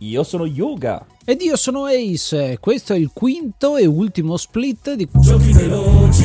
[0.00, 1.06] Io sono Yuga.
[1.24, 2.58] Ed io sono Ace.
[2.60, 6.24] Questo è il quinto e ultimo split di Giochi veloci.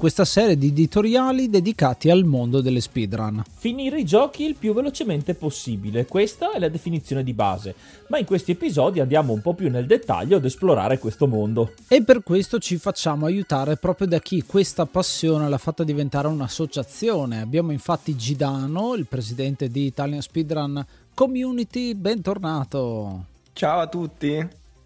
[0.00, 3.42] questa serie di editoriali dedicati al mondo delle speedrun.
[3.54, 7.74] Finire i giochi il più velocemente possibile, questa è la definizione di base,
[8.06, 11.74] ma in questi episodi andiamo un po' più nel dettaglio ad esplorare questo mondo.
[11.86, 17.42] E per questo ci facciamo aiutare proprio da chi questa passione l'ha fatta diventare un'associazione.
[17.42, 20.82] Abbiamo infatti Gidano, il presidente di Italian Speedrun
[21.20, 23.24] Community, bentornato.
[23.52, 24.36] Ciao a tutti,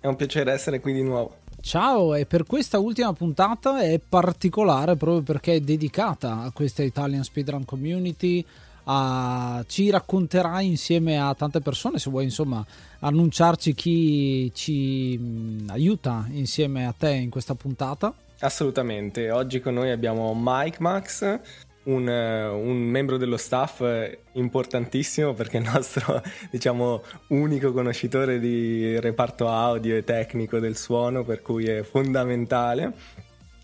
[0.00, 1.36] è un piacere essere qui di nuovo.
[1.60, 7.22] Ciao, e per questa ultima puntata è particolare proprio perché è dedicata a questa Italian
[7.22, 8.44] Speedrun Community.
[8.86, 12.66] a- ci racconterà insieme a tante persone, se vuoi insomma
[12.98, 18.12] annunciarci chi ci mh, aiuta insieme a te in questa puntata.
[18.40, 21.38] Assolutamente, oggi con noi abbiamo Mike Max,
[21.84, 28.98] un, eh, un membro dello staff eh, importantissimo perché il nostro, diciamo, unico conoscitore di
[29.00, 32.92] reparto audio e tecnico del suono, per cui è fondamentale.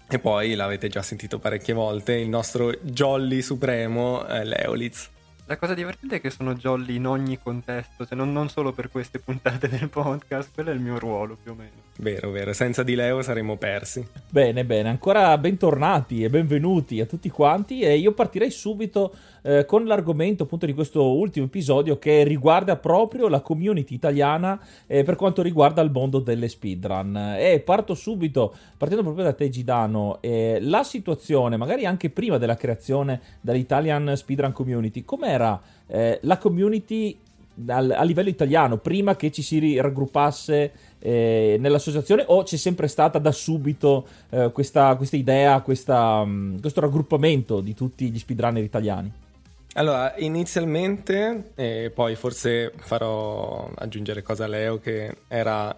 [0.09, 5.09] E poi l'avete già sentito parecchie volte, il nostro Jolly Supremo, eh, Leolitz.
[5.51, 8.89] La cosa divertente è che sono jolly in ogni contesto, cioè non, non solo per
[8.89, 11.73] queste puntate del podcast, quello è il mio ruolo più o meno.
[11.99, 14.07] Vero, vero, senza di Leo saremmo persi.
[14.29, 19.13] Bene, bene, ancora bentornati e benvenuti a tutti quanti e io partirei subito
[19.43, 25.03] eh, con l'argomento appunto di questo ultimo episodio che riguarda proprio la community italiana eh,
[25.03, 27.37] per quanto riguarda il mondo delle speedrun.
[27.39, 32.57] E parto subito, partendo proprio da te Gidano, eh, la situazione magari anche prima della
[32.57, 37.19] creazione dell'Italian Speedrun Community, com'era eh, la community
[37.67, 43.33] a livello italiano prima che ci si raggruppasse eh, nell'associazione o c'è sempre stata da
[43.33, 49.13] subito eh, questa, questa idea, questa, mh, questo raggruppamento di tutti gli speedrunner italiani?
[49.75, 55.75] Allora, inizialmente, e poi forse farò aggiungere cosa a Leo che era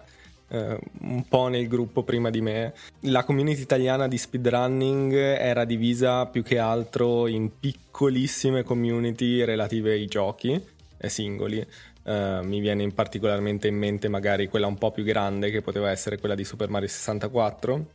[0.49, 6.25] eh, un po' nel gruppo prima di me, la community italiana di speedrunning era divisa
[6.25, 10.59] più che altro in piccolissime community relative ai giochi
[10.97, 11.65] eh, singoli.
[12.05, 15.91] Eh, mi viene in particolarmente in mente magari quella un po' più grande che poteva
[15.91, 17.85] essere quella di Super Mario 64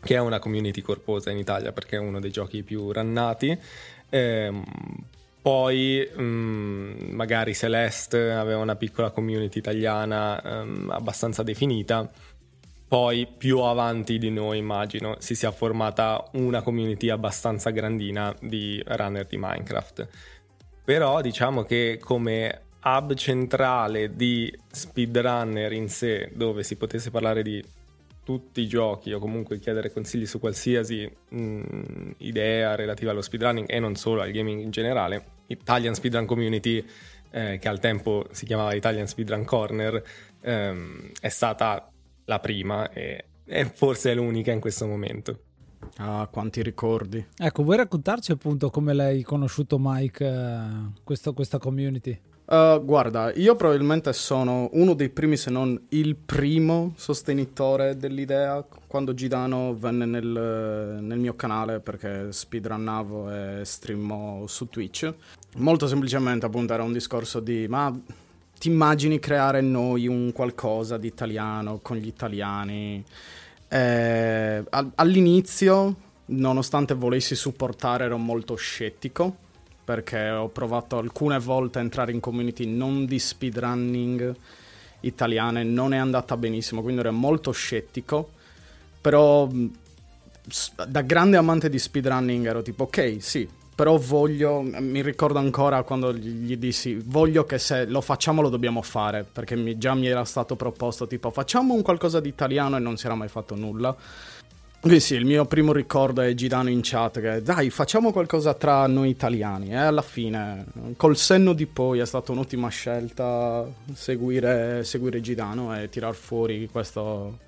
[0.00, 3.58] che è una community corposa in Italia perché è uno dei giochi più rannati.
[4.10, 4.64] Ehm,
[5.48, 12.06] poi mm, magari Celeste aveva una piccola community italiana ehm, abbastanza definita.
[12.86, 19.24] Poi più avanti di noi, immagino, si sia formata una community abbastanza grandina di runner
[19.24, 20.08] di Minecraft.
[20.84, 27.64] Però diciamo che come hub centrale di speedrunner in sé, dove si potesse parlare di
[28.28, 33.78] tutti i giochi o comunque chiedere consigli su qualsiasi mh, idea relativa allo speedrunning e
[33.78, 36.84] non solo al gaming in generale, Italian Speedrun Community,
[37.30, 40.02] eh, che al tempo si chiamava Italian Speedrun Corner,
[40.42, 41.90] ehm, è stata
[42.26, 45.44] la prima e, e forse è l'unica in questo momento.
[45.96, 47.24] Ah, quanti ricordi.
[47.34, 52.20] Ecco, vuoi raccontarci appunto come l'hai conosciuto Mike, eh, questo- questa community?
[52.50, 59.12] Uh, guarda, io probabilmente sono uno dei primi, se non il primo sostenitore dell'idea quando
[59.12, 65.12] Gidano venne nel, nel mio canale perché speedrunnavo e streammo su Twitch.
[65.56, 67.94] Molto semplicemente appunto era un discorso di ma
[68.58, 73.04] ti immagini creare noi un qualcosa di italiano con gli italiani?
[73.68, 75.96] Eh, al- all'inizio,
[76.26, 79.46] nonostante volessi supportare, ero molto scettico
[79.88, 84.36] perché ho provato alcune volte a entrare in community non di speedrunning
[85.00, 88.28] italiane, non è andata benissimo, quindi ero molto scettico.
[89.00, 89.48] però
[90.86, 96.12] da grande amante di speedrunning ero tipo ok sì però voglio, mi ricordo ancora quando
[96.12, 100.24] gli dissi, voglio che se lo facciamo lo dobbiamo fare, perché mi, già mi era
[100.24, 103.96] stato proposto tipo facciamo un qualcosa di italiano e non si era mai fatto nulla.
[104.80, 108.86] Quindi sì, il mio primo ricordo è Gidano in chat che dai facciamo qualcosa tra
[108.86, 110.66] noi italiani e alla fine
[110.96, 117.38] col senno di poi è stata un'ottima scelta seguire, seguire Gidano e tirar fuori questo,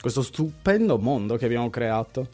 [0.00, 2.28] questo stupendo mondo che abbiamo creato.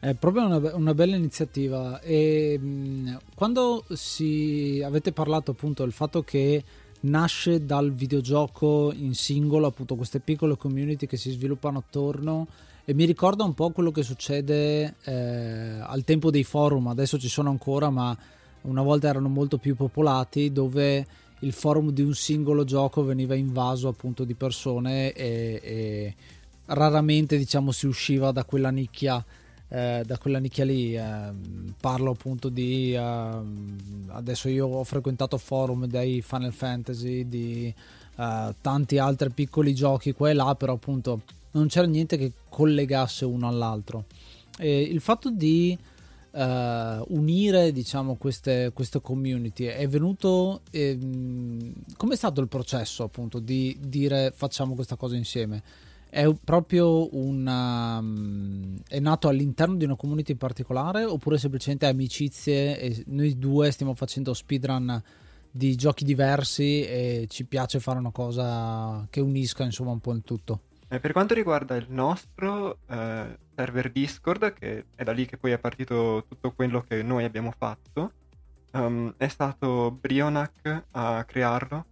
[0.00, 6.22] È proprio una, una bella iniziativa e mh, quando si, avete parlato appunto del fatto
[6.22, 6.64] che
[7.00, 12.46] nasce dal videogioco in singolo, appunto queste piccole community che si sviluppano attorno
[12.84, 17.28] e mi ricorda un po' quello che succede eh, al tempo dei forum, adesso ci
[17.28, 18.16] sono ancora ma
[18.62, 21.06] una volta erano molto più popolati dove
[21.40, 26.14] il forum di un singolo gioco veniva invaso appunto di persone e, e
[26.66, 29.24] raramente diciamo si usciva da quella nicchia
[29.68, 30.96] eh, da quella nicchia lì.
[30.96, 31.32] Eh,
[31.80, 32.94] parlo appunto di.
[32.94, 33.40] Eh,
[34.08, 37.74] adesso io ho frequentato forum dei Final Fantasy, di
[38.16, 41.22] eh, tanti altri piccoli giochi qua e là, però appunto
[41.54, 44.04] non c'era niente che collegasse uno all'altro.
[44.58, 45.76] E il fatto di.
[46.34, 53.38] Uh, unire diciamo queste, queste, community è venuto ehm, come è stato il processo appunto
[53.38, 55.62] di dire facciamo questa cosa insieme
[56.14, 62.78] è proprio una, um, è nato all'interno di una community in particolare oppure semplicemente amicizie
[62.78, 65.02] e noi due stiamo facendo speedrun
[65.50, 70.22] di giochi diversi e ci piace fare una cosa che unisca insomma un po' il
[70.24, 70.60] tutto
[70.94, 75.52] eh, per quanto riguarda il nostro eh, server Discord che è da lì che poi
[75.52, 78.12] è partito tutto quello che noi abbiamo fatto
[78.72, 81.86] um, è stato Brionac a crearlo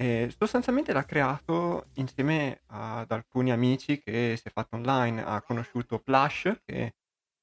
[0.00, 5.24] e sostanzialmente l'ha creato insieme ad alcuni amici che si è fatto online.
[5.24, 6.94] Ha conosciuto Plush, che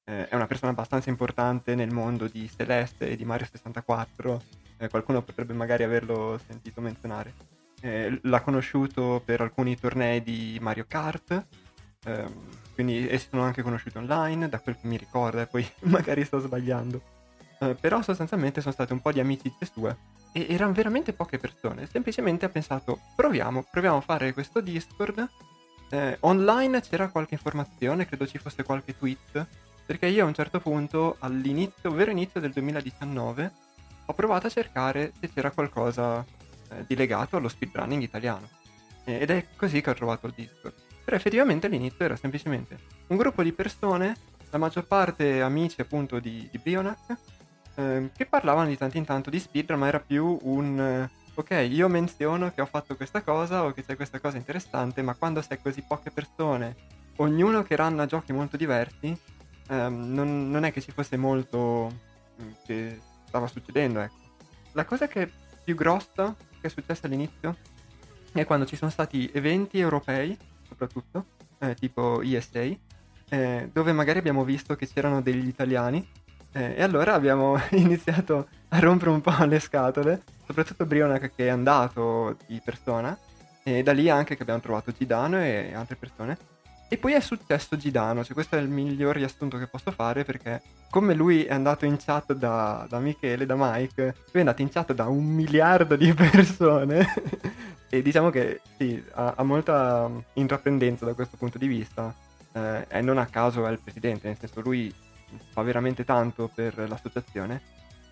[0.04, 4.42] eh, è una persona abbastanza importante nel mondo di Celeste e di Mario 64.
[4.78, 7.55] Eh, qualcuno potrebbe magari averlo sentito menzionare.
[7.86, 11.46] Eh, l'ha conosciuto per alcuni tornei di Mario Kart.
[12.04, 12.32] Ehm,
[12.74, 16.40] quindi e sono anche conosciuti online, da quel che mi ricorda, e poi magari sto
[16.40, 17.00] sbagliando.
[17.60, 19.96] Eh, però sostanzialmente sono state un po' di amicizie sue
[20.32, 21.86] e erano veramente poche persone.
[21.86, 25.24] Semplicemente ha pensato, proviamo, proviamo a fare questo Discord.
[25.88, 29.46] Eh, online c'era qualche informazione, credo ci fosse qualche tweet,
[29.86, 33.52] perché io a un certo punto, all'inizio, vero inizio del 2019,
[34.06, 36.24] ho provato a cercare se c'era qualcosa
[36.70, 38.48] eh, di legato allo speedrunning italiano.
[39.04, 40.74] Eh, ed è così che ho trovato il Discord.
[41.04, 42.78] Però effettivamente all'inizio era semplicemente
[43.08, 44.16] un gruppo di persone,
[44.50, 47.16] la maggior parte amici appunto di, di Bionac,
[47.76, 50.80] Ehm, che parlavano di tanto in tanto di speedrun, ma era più un...
[50.80, 55.02] Eh, ok, io menziono che ho fatto questa cosa o che c'è questa cosa interessante,
[55.02, 56.74] ma quando sei così poche persone,
[57.16, 59.14] ognuno che ranna giochi molto diversi,
[59.68, 61.92] ehm, non, non, è che ci fosse molto
[62.42, 64.24] mm, che stava succedendo, ecco.
[64.72, 65.30] La cosa che è
[65.62, 66.34] più grossa
[66.66, 67.56] che è successa all'inizio
[68.32, 70.36] è quando ci sono stati eventi europei,
[70.68, 71.24] soprattutto,
[71.58, 72.60] eh, tipo ESA,
[73.28, 76.06] eh, dove magari abbiamo visto che c'erano degli italiani
[76.52, 81.48] eh, e allora abbiamo iniziato a rompere un po' le scatole, soprattutto Brionac che è
[81.48, 83.16] andato di persona,
[83.62, 86.36] e da lì anche che abbiamo trovato Gidano e altre persone.
[86.88, 90.62] E poi è successo Gidano, cioè questo è il miglior riassunto che posso fare perché
[90.88, 94.70] come lui è andato in chat da, da Michele, da Mike, lui è andato in
[94.70, 97.06] chat da un miliardo di persone.
[97.88, 102.12] E diciamo che sì, ha, ha, molta intraprendenza da questo punto di vista.
[102.52, 104.92] Eh, e non a caso è il presidente, nel senso lui
[105.50, 107.62] fa veramente tanto per l'associazione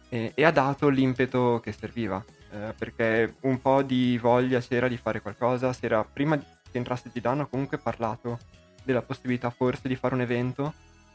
[0.08, 4.96] e, e ha dato l'impeto che serviva, eh, perché un po' di voglia c'era di
[4.96, 8.38] fare qualcosa, si prima che entrasse Gidano comunque parlato
[8.84, 10.72] della possibilità forse di fare un evento,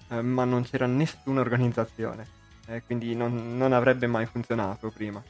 [0.09, 2.27] eh, ma non c'era nessuna organizzazione,
[2.67, 5.23] eh, quindi non, non avrebbe mai funzionato prima.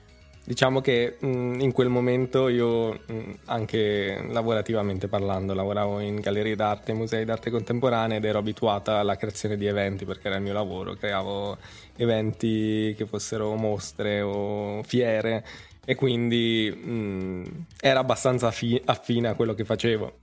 [0.50, 6.20] Diciamo che mh, mm, in quel momento io, mh, mm, anche lavorativamente parlando, lavoravo in
[6.20, 10.42] gallerie d'arte, musei d'arte contemporanea ed ero abituata alla creazione di eventi perché era il
[10.42, 11.58] mio lavoro, creavo
[11.98, 15.46] eventi che fossero mostre o fiere
[15.86, 17.44] e quindi mh, mm,
[17.80, 20.14] era abbastanza fi- affine a quello che facevo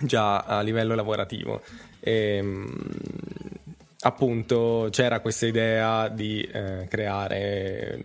[0.00, 1.62] già a livello lavorativo.
[2.00, 2.64] E,
[4.00, 8.00] appunto c'era questa idea di eh, creare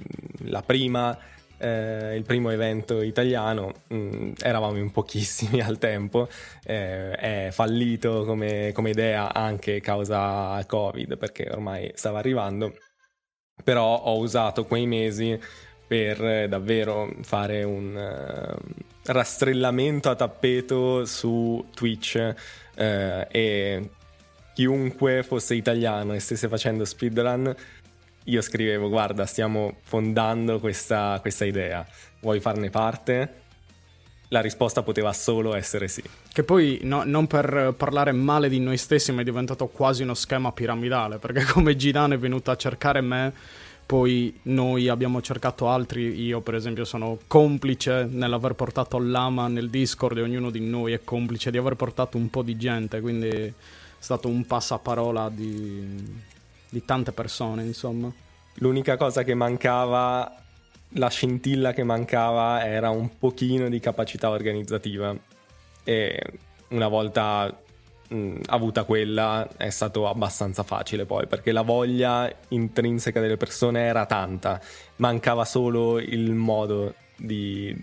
[0.65, 1.17] prima
[1.62, 6.27] eh, il primo evento italiano, mm, eravamo in pochissimi al tempo,
[6.65, 12.75] eh, è fallito come, come idea anche causa Covid perché ormai stava arrivando,
[13.63, 15.39] però ho usato quei mesi
[15.88, 22.34] per eh, davvero fare un uh, rastrellamento a tappeto su Twitch
[22.75, 22.81] uh,
[23.31, 23.89] e
[24.53, 27.55] chiunque fosse italiano e stesse facendo speedrun,
[28.25, 31.86] io scrivevo guarda stiamo fondando questa, questa idea,
[32.20, 33.39] vuoi farne parte?
[34.29, 36.03] La risposta poteva solo essere sì.
[36.31, 40.13] Che poi, no, non per parlare male di noi stessi, ma è diventato quasi uno
[40.13, 43.34] schema piramidale, perché come Gidan è venuto a cercare me,
[43.91, 50.17] poi noi abbiamo cercato altri, io per esempio sono complice nell'aver portato Lama nel Discord
[50.17, 53.53] e ognuno di noi è complice di aver portato un po' di gente, quindi è
[54.00, 56.10] stato un passaparola di,
[56.69, 58.10] di tante persone, insomma.
[58.60, 60.38] L'unica cosa che mancava
[60.93, 65.13] la scintilla che mancava era un pochino di capacità organizzativa
[65.83, 66.24] e
[66.69, 67.53] una volta
[68.12, 74.06] mh, avuta quella è stato abbastanza facile poi perché la voglia intrinseca delle persone era
[74.06, 74.60] tanta.
[74.98, 77.75] Mancava solo il modo di,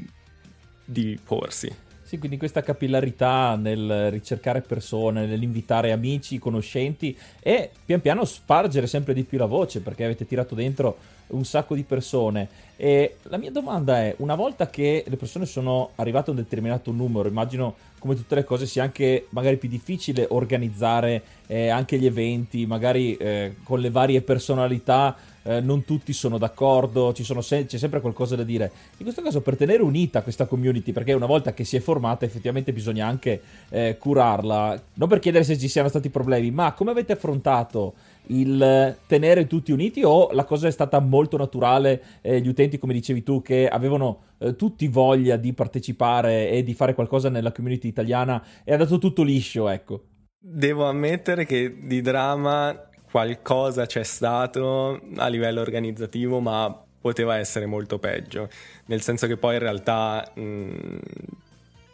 [0.84, 8.24] di porsi sì, quindi questa capillarità nel ricercare persone, nell'invitare amici, conoscenti e pian piano
[8.24, 10.96] spargere sempre di più la voce perché avete tirato dentro
[11.26, 12.48] un sacco di persone.
[12.76, 16.90] E la mia domanda è, una volta che le persone sono arrivate a un determinato
[16.92, 22.06] numero, immagino come tutte le cose sia anche magari più difficile organizzare eh, anche gli
[22.06, 25.14] eventi, magari eh, con le varie personalità
[25.48, 28.70] eh, non tutti sono d'accordo, se- c'è sempre qualcosa da dire.
[28.98, 32.26] In questo caso per tenere unita questa community, perché una volta che si è formata
[32.26, 33.40] effettivamente bisogna anche
[33.70, 37.94] eh, curarla, non per chiedere se ci siano stati problemi, ma come avete affrontato
[38.26, 42.92] il tenere tutti uniti o la cosa è stata molto naturale, eh, gli utenti come
[42.92, 47.88] dicevi tu che avevano eh, tutti voglia di partecipare e di fare qualcosa nella community
[47.88, 50.02] italiana è andato tutto liscio, ecco.
[50.38, 57.98] Devo ammettere che di drama qualcosa c'è stato a livello organizzativo, ma poteva essere molto
[57.98, 58.48] peggio,
[58.86, 60.98] nel senso che poi in realtà mh,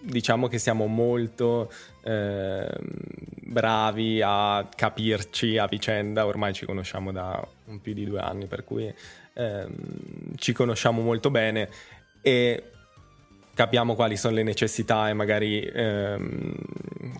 [0.00, 1.70] diciamo che siamo molto
[2.02, 2.68] eh,
[3.46, 8.64] bravi a capirci a vicenda, ormai ci conosciamo da un più di due anni, per
[8.64, 8.92] cui
[9.34, 9.66] eh,
[10.36, 11.68] ci conosciamo molto bene
[12.22, 12.70] e
[13.54, 16.54] capiamo quali sono le necessità e magari ehm,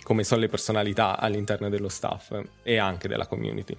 [0.02, 3.76] come sono le personalità all'interno dello staff e anche della community.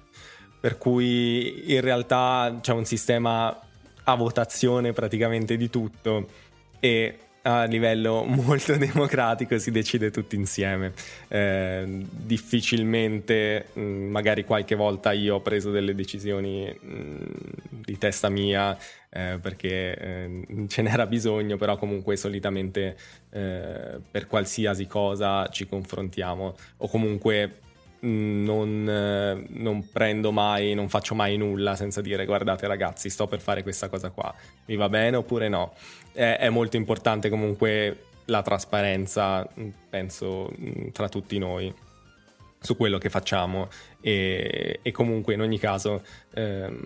[0.60, 3.60] Per cui in realtà c'è un sistema
[4.04, 6.28] a votazione praticamente di tutto
[6.80, 10.94] e a livello molto democratico si decide tutti insieme.
[11.28, 17.18] Eh, difficilmente, mh, mm, magari qualche volta io ho preso delle decisioni mh, mm,
[17.86, 18.76] di testa mia
[19.10, 22.98] eh, perché eh, ce n'era bisogno, però comunque solitamente
[23.30, 27.60] eh, per qualsiasi cosa ci confrontiamo o comunque
[28.02, 33.42] non, eh, non, prendo mai, non faccio mai nulla senza dire guardate ragazzi sto per
[33.42, 34.34] fare questa cosa qua,
[34.66, 35.74] mi va bene oppure no?
[36.12, 41.74] È, è molto importante comunque la trasparenza, mm, penso, mm, tra tutti noi
[42.60, 43.70] su quello che facciamo.
[44.02, 46.80] E, e comunque in ogni caso ehm,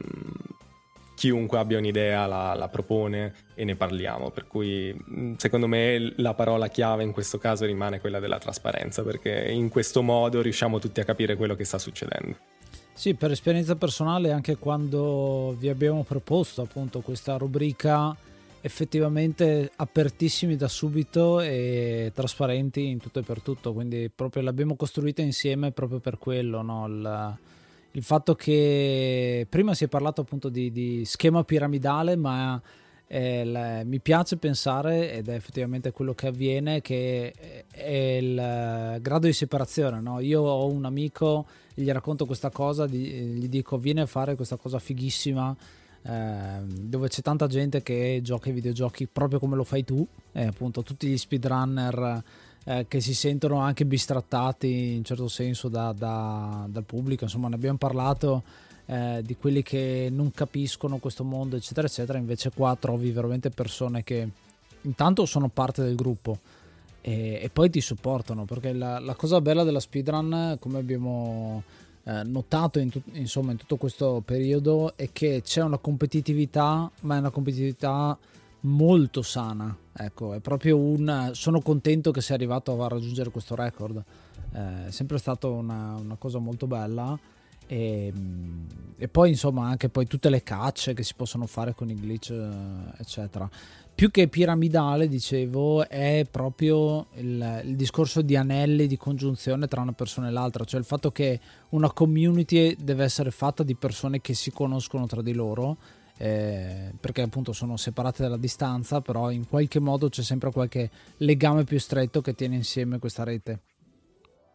[1.19, 4.31] chiunque abbia un'idea la, la, propone e ne parliamo.
[4.31, 9.03] Per cui mm, secondo me la parola chiave in questo caso rimane quella della trasparenza
[9.03, 12.37] perché in questo modo riusciamo tutti a capire quello che sta succedendo.
[12.93, 18.15] Sì, per esperienza personale anche quando vi abbiamo proposto appunto questa rubrica
[18.61, 25.21] effettivamente apertissimi da subito e trasparenti in tutto e per tutto, quindi proprio l'abbiamo costruita
[25.21, 26.87] insieme proprio per quello, no?
[26.87, 27.37] il,
[27.91, 32.61] il, fatto che prima si è parlato appunto di, di schema piramidale, ma
[33.07, 37.33] eh, le, mi piace pensare, ed è effettivamente quello che avviene, che
[37.71, 40.01] è il grado di separazione.
[40.01, 40.19] No?
[40.19, 44.79] Io ho un amico, gli racconto questa cosa, gli dico vieni a fare questa cosa
[44.79, 45.55] fighissima
[46.03, 50.45] Ehm, dove c'è tanta gente che gioca ai videogiochi proprio come lo fai tu, e
[50.45, 52.23] appunto tutti gli speedrunner
[52.69, 57.55] eh, che si sentono anche bistrattati in certo senso da, da, dal pubblico, insomma ne
[57.55, 58.43] abbiamo parlato
[58.85, 64.03] eh, di quelli che non capiscono questo mondo eccetera eccetera, invece qua trovi veramente persone
[64.03, 64.29] che
[64.81, 66.37] intanto sono parte del gruppo
[67.01, 71.63] e, e poi ti supportano perché la, la cosa bella della speedrun come abbiamo
[72.03, 77.15] eh, notato in, tu- insomma, in tutto questo periodo è che c'è una competitività, ma
[77.15, 78.15] è una competitività
[78.61, 79.75] molto sana.
[79.93, 81.31] Ecco, è proprio un.
[81.33, 84.03] Sono contento che sia arrivato a raggiungere questo record.
[84.53, 87.17] Eh, è sempre stata una, una cosa molto bella.
[87.71, 88.11] E,
[88.97, 92.33] e, poi insomma anche poi tutte le cacce che si possono fare con i glitch
[92.97, 93.47] eccetera
[93.99, 99.91] più che piramidale, dicevo, è proprio il, il, discorso di anelli di congiunzione tra una
[99.91, 101.37] persona e l'altra, cioè il fatto che
[101.71, 105.75] una community deve essere fatta di persone che si conoscono tra di loro,
[106.21, 111.63] eh, perché appunto sono separate dalla distanza, però in qualche modo c'è sempre qualche legame
[111.63, 113.59] più stretto che tiene insieme questa rete.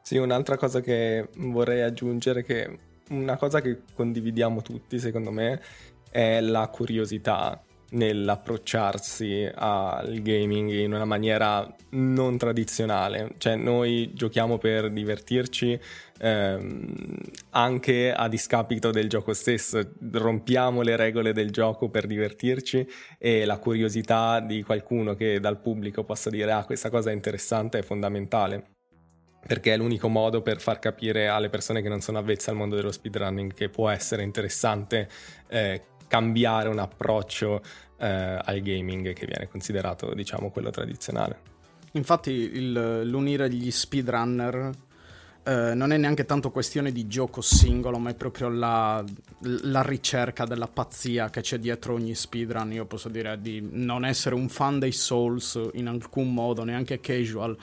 [0.02, 2.78] Sì, un'altra cosa che vorrei aggiungere, che
[3.08, 5.62] una cosa che condividiamo tutti, secondo me,
[6.10, 13.36] è la curiosità nell'approcciarsi al gaming in una maniera non tradizionale.
[13.38, 15.80] Cioè, noi giochiamo per divertirci
[16.18, 16.92] ehm,
[17.50, 19.80] anche a discapito del gioco stesso.
[20.12, 22.86] Rompiamo le regole del gioco per divertirci
[23.18, 27.78] e la curiosità di qualcuno che dal pubblico possa dire ah, questa cosa è interessante
[27.78, 28.72] è fondamentale
[29.46, 32.76] perché è l'unico modo per far capire alle persone che non sono avvezze al mondo
[32.76, 35.06] dello speedrunning che può essere interessante
[35.48, 37.62] eh, cambiare un approccio
[37.98, 41.52] eh, al gaming che viene considerato, diciamo, quello tradizionale.
[41.92, 44.70] Infatti il, l'unire gli speedrunner
[45.44, 49.04] eh, non è neanche tanto questione di gioco singolo, ma è proprio la,
[49.40, 52.72] la, ricerca della pazzia che c'è dietro ogni speedrun.
[52.72, 57.56] Io posso dire di non essere un fan dei Souls in alcun modo, neanche casual,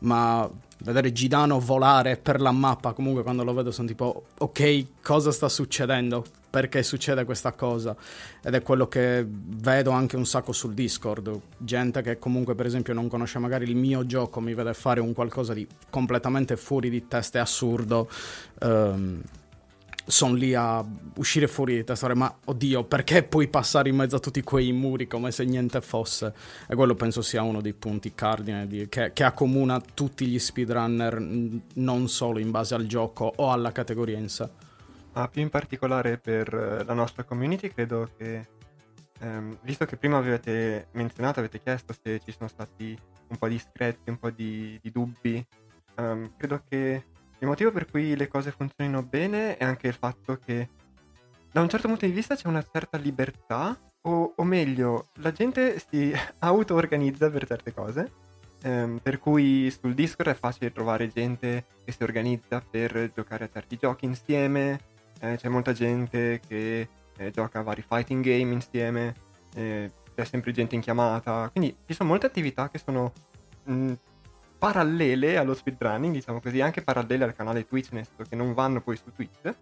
[0.00, 0.48] ma
[0.78, 5.48] vedere Gidano volare per la mappa, comunque quando lo vedo sono tipo, ok, cosa sta
[5.48, 6.24] succedendo?
[6.52, 7.96] Perché succede questa cosa?
[8.42, 11.40] Ed è quello che vedo anche un sacco sul Discord.
[11.56, 15.14] Gente che comunque, per esempio, non conosce magari il mio gioco, mi vede fare un
[15.14, 18.06] qualcosa di completamente fuori di testa e assurdo.
[18.60, 19.22] Um,
[20.04, 20.84] sono lì a
[21.16, 25.06] uscire fuori di testa, ma oddio, perché puoi passare in mezzo a tutti quei muri
[25.06, 26.34] come se niente fosse?
[26.68, 31.18] E quello penso sia uno dei punti cardine di, che, che, accomuna tutti gli speedrunner,
[31.76, 34.61] non solo in base al gioco o alla categoria in sé.
[35.14, 38.46] Ma più in particolare per eh, la nostra community, credo che,
[39.20, 42.96] ehm, visto che prima avete menzionato, avete chiesto se ci sono stati
[43.28, 45.44] un po' di screzi, un po' di, di dubbi,
[45.96, 47.04] ehm, credo che
[47.38, 50.68] il motivo per cui le cose funzionino bene è anche il fatto che
[51.50, 55.78] da un certo punto di vista c'è una certa libertà, o, o meglio, la gente
[55.78, 58.10] si auto-organizza per certe cose,
[58.62, 63.50] ehm, per cui sul Discord è facile trovare gente che si organizza per giocare a
[63.52, 64.80] certi giochi insieme,
[65.22, 69.14] eh, c'è molta gente che eh, gioca a vari fighting game insieme,
[69.54, 73.12] eh, c'è sempre gente in chiamata, quindi ci sono molte attività che sono
[73.64, 73.92] mh,
[74.58, 78.80] parallele allo speedrunning, diciamo così, anche parallele al canale Twitch, nel senso che non vanno
[78.80, 79.54] poi su Twitch,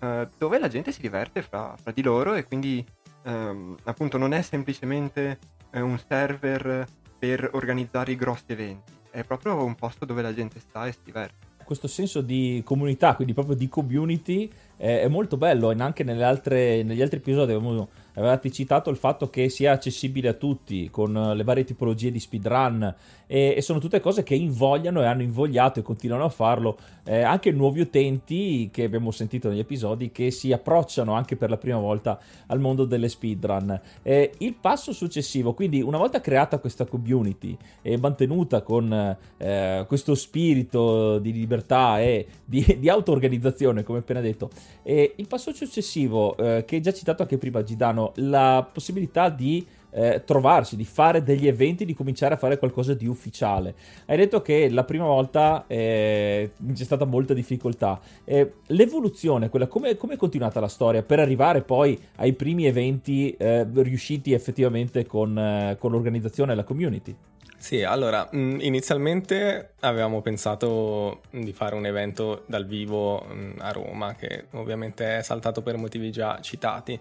[0.00, 2.84] eh, dove la gente si diverte fra, fra di loro e quindi
[3.24, 5.38] ehm, appunto non è semplicemente
[5.70, 6.86] eh, un server
[7.18, 11.00] per organizzare i grossi eventi, è proprio un posto dove la gente sta e si
[11.04, 11.51] diverte.
[11.64, 15.70] Questo senso di comunità, quindi proprio di community, eh, è molto bello.
[15.70, 20.34] E anche altre, negli altri episodi avevamo avevate citato il fatto che sia accessibile a
[20.34, 22.94] tutti con eh, le varie tipologie di speedrun
[23.26, 27.22] e, e sono tutte cose che invogliano e hanno invogliato e continuano a farlo eh,
[27.22, 31.78] anche nuovi utenti che abbiamo sentito negli episodi che si approcciano anche per la prima
[31.78, 33.80] volta al mondo delle speedrun.
[34.02, 40.14] Eh, il passo successivo, quindi una volta creata questa community e mantenuta con eh, questo
[40.14, 44.50] spirito di libertà e di, di auto-organizzazione, come appena detto,
[44.84, 49.64] il passo successivo eh, che hai già citato anche prima Gidano, hanno la possibilità di
[49.94, 53.74] eh, trovarsi, di fare degli eventi, di cominciare a fare qualcosa di ufficiale.
[54.06, 58.00] Hai detto che la prima volta eh, c'è stata molta difficoltà.
[58.24, 63.66] Eh, l'evoluzione, quella, come, è continuata la storia per arrivare poi ai primi eventi eh,
[63.70, 67.14] riusciti effettivamente con, eh, con l'organizzazione e la community?
[67.62, 74.16] Sì, allora, mm, inizialmente avevamo pensato di fare un evento dal vivo mm, a Roma,
[74.16, 76.98] che ovviamente è saltato per motivi già citati.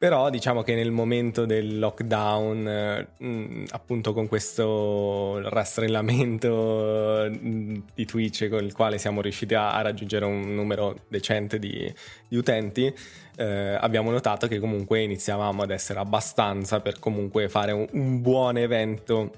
[0.00, 8.06] Però diciamo che nel momento del lockdown, eh, mh, appunto con questo rastrellamento mh, di
[8.06, 11.92] Twitch con il quale siamo riusciti a, a raggiungere un numero decente di,
[12.26, 12.90] di utenti,
[13.36, 18.56] eh, abbiamo notato che comunque iniziavamo ad essere abbastanza per comunque fare un, un buon
[18.56, 19.30] evento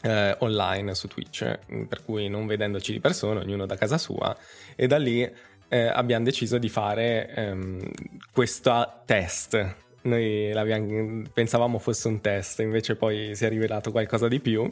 [0.00, 4.34] eh, online su Twitch, per cui non vedendoci di persona, ognuno da casa sua,
[4.74, 5.30] e da lì
[5.72, 7.80] eh, abbiamo deciso di fare ehm,
[8.30, 10.52] questo test noi
[11.32, 14.68] pensavamo fosse un test, invece poi si è rivelato qualcosa di più,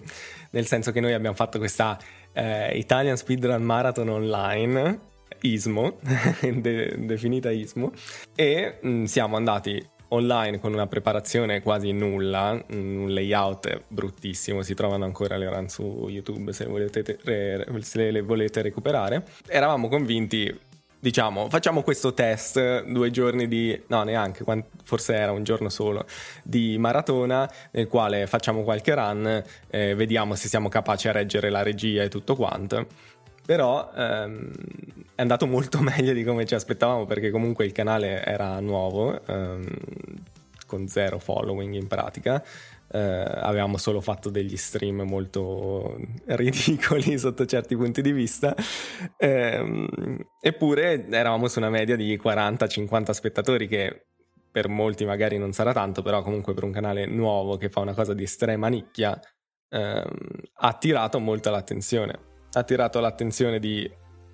[0.50, 1.96] nel senso che noi abbiamo fatto questa
[2.32, 4.98] eh, Italian Speedrun Marathon online,
[5.42, 5.98] ISMO,
[6.42, 7.92] de- definita ISMO,
[8.34, 14.74] e mh, mm, siamo andati online con una preparazione quasi nulla, un layout bruttissimo, si
[14.74, 17.18] trovano ancora le run su YouTube se, volete,
[17.78, 19.22] se le volete recuperare.
[19.46, 20.68] Eravamo convinti
[21.00, 24.44] diciamo, facciamo questo test, due giorni di, no neanche,
[24.84, 26.04] forse era un giorno solo,
[26.42, 31.62] di maratona nel quale facciamo qualche run, eh, vediamo se siamo capaci a reggere la
[31.62, 32.86] regia e tutto quanto.
[33.44, 34.52] Però ehm,
[35.14, 39.66] è andato molto meglio di come ci aspettavamo perché comunque il canale era nuovo, ehm,
[40.66, 42.44] con zero following in pratica.
[42.92, 48.54] Eh, avevamo solo fatto degli stream molto ridicoli sotto certi punti di vista,
[49.16, 49.86] eh,
[50.40, 54.04] eppure eravamo su una media di 40-50 spettatori che
[54.50, 57.94] per molti magari non sarà tanto, però comunque per un canale nuovo che fa una
[57.94, 59.18] cosa di estrema nicchia
[59.68, 60.16] ehm,
[60.54, 62.18] ha attirato molto l'attenzione.
[62.52, 63.88] Ha attirato l'attenzione di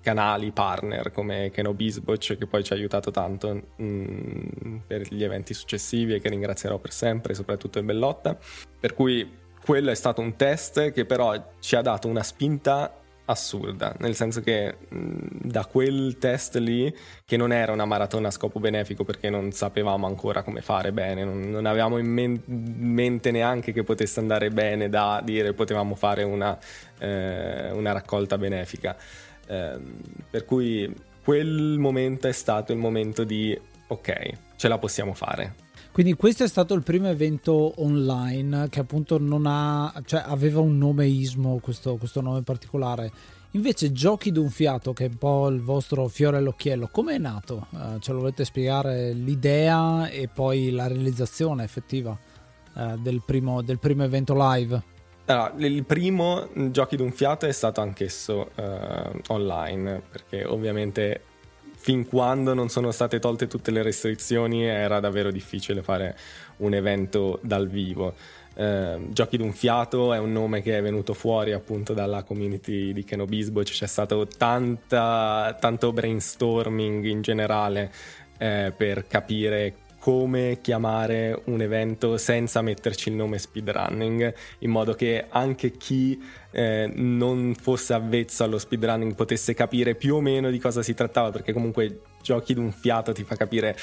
[0.07, 5.21] canali partner come Keno Bisboch che poi ci ha aiutato tanto mh, mm, per gli
[5.21, 8.37] eventi successivi e che ringrazierò per sempre, soprattutto in Bellotta.
[8.79, 9.29] Per cui
[9.61, 14.39] quello è stato un test che però ci ha dato una spinta assurda, nel senso
[14.39, 19.29] che mh, da quel test lì, che non era una maratona a scopo benefico perché
[19.29, 24.21] non sapevamo ancora come fare bene, non, non avevamo in men- mente neanche che potesse
[24.21, 26.57] andare bene da dire potevamo fare una,
[26.97, 28.95] eh, una raccolta benefica.
[29.47, 29.79] Eh,
[30.29, 33.57] per cui quel momento è stato il momento di
[33.87, 35.65] ok, ce la possiamo fare.
[35.91, 40.77] Quindi questo è stato il primo evento online che appunto non ha, cioè aveva un
[40.77, 43.11] nome ismo, questo, questo nome particolare.
[43.51, 47.65] Invece Giochi d'un fiato, che è un po' il vostro fiore all'occhiello, come è nato?
[47.71, 52.15] Uh, ce lo volete spiegare l'idea e poi la realizzazione effettiva
[52.73, 54.95] uh, del, primo, del primo evento live?
[55.29, 61.21] Allora, il primo Giochi d'un fiato è stato anch'esso uh, online, perché ovviamente
[61.75, 66.17] fin quando non sono state tolte tutte le restrizioni era davvero difficile fare
[66.57, 68.13] un evento dal vivo.
[68.55, 73.03] Uh, Giochi d'un fiato è un nome che è venuto fuori appunto dalla community di
[73.03, 77.91] Kenobisbo, c'è stato tanta, tanto brainstorming in generale
[78.37, 79.75] eh, per capire
[80.07, 86.17] come chiamare un evento senza metterci il nome speedrunning, in modo che anche chi
[86.51, 91.31] eh, non fosse avvezzo allo speedrunning potesse capire più o meno di cosa si trattava,
[91.31, 93.75] perché comunque giochi d'un fiato ti fa capire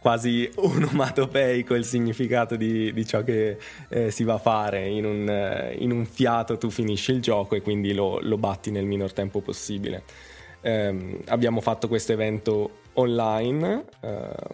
[0.00, 3.56] quasi onomatopeico il significato di, di ciò che
[3.88, 4.86] eh, si va a fare.
[4.86, 8.70] In un, eh, in un, fiato tu finisci il gioco e quindi lo, lo batti
[8.70, 10.02] nel minor tempo possibile.
[10.64, 14.08] Um, abbiamo fatto questo evento online, uh,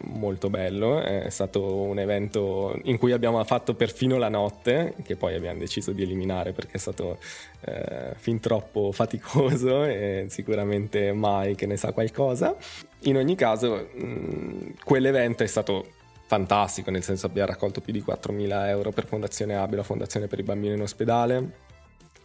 [0.09, 5.37] molto bello, è stato un evento in cui abbiamo fatto perfino la notte, che poi
[5.37, 7.19] abbiamo deciso di eliminare perché è stato
[7.67, 12.57] uh, fin troppo faticoso e sicuramente mai che ne sa qualcosa.
[13.03, 15.87] In ogni caso, mh, quell'evento è stato
[16.27, 20.43] fantastico, nel senso abbiamo raccolto più di 4.000 euro per Fondazione Abio, Fondazione per i
[20.43, 21.69] bambini in ospedale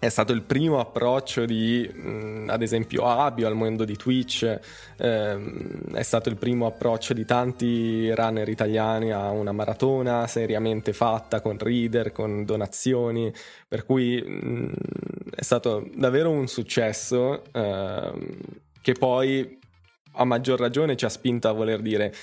[0.06, 4.60] è stato il primo approccio di, mh, ad esempio, Abio al mondo di Twitch,
[4.98, 11.42] ehm, è stato il primo approccio di tanti runner italiani a una maratona seriamente fatta
[11.42, 13.34] con reader, con donazioni,
[13.68, 14.74] per cui mh,
[15.36, 18.38] è stato davvero un successo ehm,
[18.82, 19.60] che poi
[20.18, 22.14] a maggior ragione ci ha spinto a voler dire,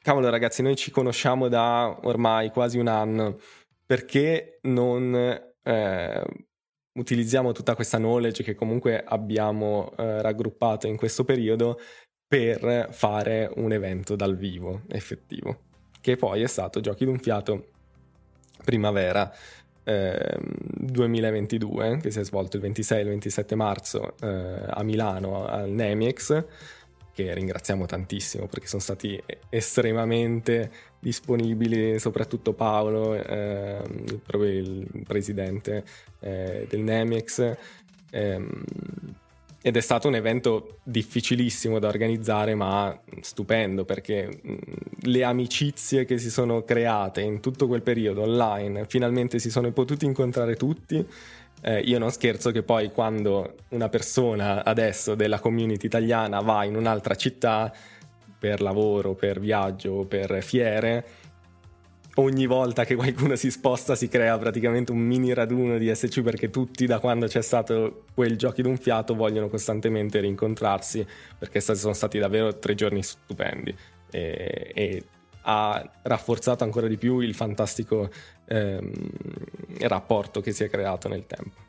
[0.00, 3.38] cavolo ragazzi, noi ci conosciamo da ormai quasi un anno,
[3.84, 5.14] perché non...
[5.62, 6.24] Eh,
[6.92, 11.78] utilizziamo tutta questa knowledge che comunque abbiamo eh, raggruppato in questo periodo
[12.26, 15.60] per fare un evento dal vivo effettivo,
[16.00, 17.68] che poi è stato Giochi d'un fiato
[18.64, 19.32] primavera
[19.84, 25.46] eh, 2022, che si è svolto il 26 e il 27 marzo eh, a Milano
[25.46, 26.44] al Nemiex
[27.18, 33.82] che ringraziamo tantissimo perché sono stati estremamente disponibili, soprattutto Paolo, eh,
[34.24, 35.82] proprio il presidente
[36.20, 37.56] eh, del Nemex.
[38.10, 38.62] Ehm,
[39.60, 44.40] ed è stato un evento difficilissimo da organizzare, ma stupendo perché
[45.00, 50.04] le amicizie che si sono create in tutto quel periodo online, finalmente si sono potuti
[50.04, 51.04] incontrare tutti
[51.62, 56.76] eh, io non scherzo che poi quando una persona adesso della community italiana va in
[56.76, 57.72] un'altra città
[58.38, 61.04] per lavoro, per viaggio, per fiere,
[62.18, 66.50] ogni volta che qualcuno si sposta si crea praticamente un mini raduno di SC perché
[66.50, 71.04] tutti da quando c'è stato quel giochi d'un fiato vogliono costantemente rincontrarsi
[71.38, 73.74] perché sono stati davvero tre giorni stupendi.
[74.10, 75.02] E, e
[75.50, 78.10] ha rafforzato ancora di più il fantastico
[78.44, 78.92] ehm,
[79.80, 81.66] rapporto che si è creato nel tempo.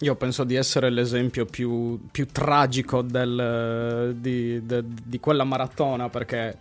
[0.00, 6.56] Io penso di essere l'esempio più, più tragico del, di, de, di quella maratona perché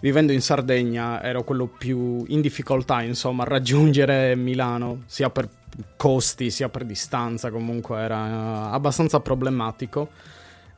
[0.00, 5.48] vivendo in Sardegna ero quello più in difficoltà, insomma, a raggiungere Milano, sia per
[5.96, 10.08] costi sia per distanza, comunque era abbastanza problematico.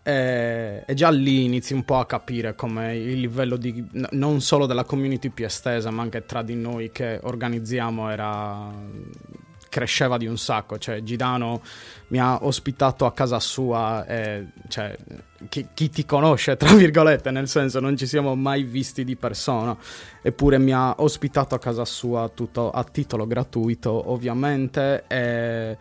[0.08, 4.66] E, e, già lì inizi un po' a capire come il livello di, non solo
[4.66, 8.70] della community più estesa, ma anche tra di noi che organizziamo era
[9.68, 11.60] cresceva di un sacco, cioè Gidano
[12.08, 14.96] mi ha ospitato a casa sua, e, cioè,
[15.48, 19.76] chi, chi, ti conosce, tra virgolette, nel senso non ci siamo mai visti di persona,
[20.22, 25.76] eppure mi ha ospitato a casa sua tutto a titolo gratuito, ovviamente, e,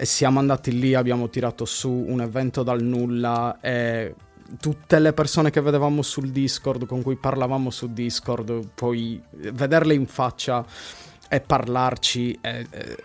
[0.00, 4.14] e siamo andati lì, abbiamo tirato su un evento dal nulla e
[4.60, 10.06] tutte le persone che vedevamo sul Discord, con cui parlavamo su Discord, poi vederle in
[10.06, 10.64] faccia
[11.28, 12.38] e parlarci.
[12.40, 12.96] E, e,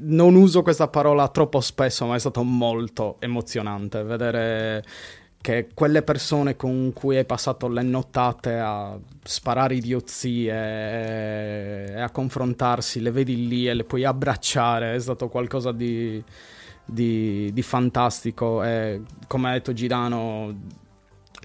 [0.00, 4.84] non uso questa parola troppo spesso, ma è stato molto emozionante vedere
[5.40, 10.52] che quelle persone con cui hai passato le nottate a sparare idiozie
[11.94, 16.22] e a confrontarsi, le vedi lì e le puoi abbracciare, è stato qualcosa di
[16.88, 18.64] di, di fantastico.
[18.64, 20.86] E come ha detto Girano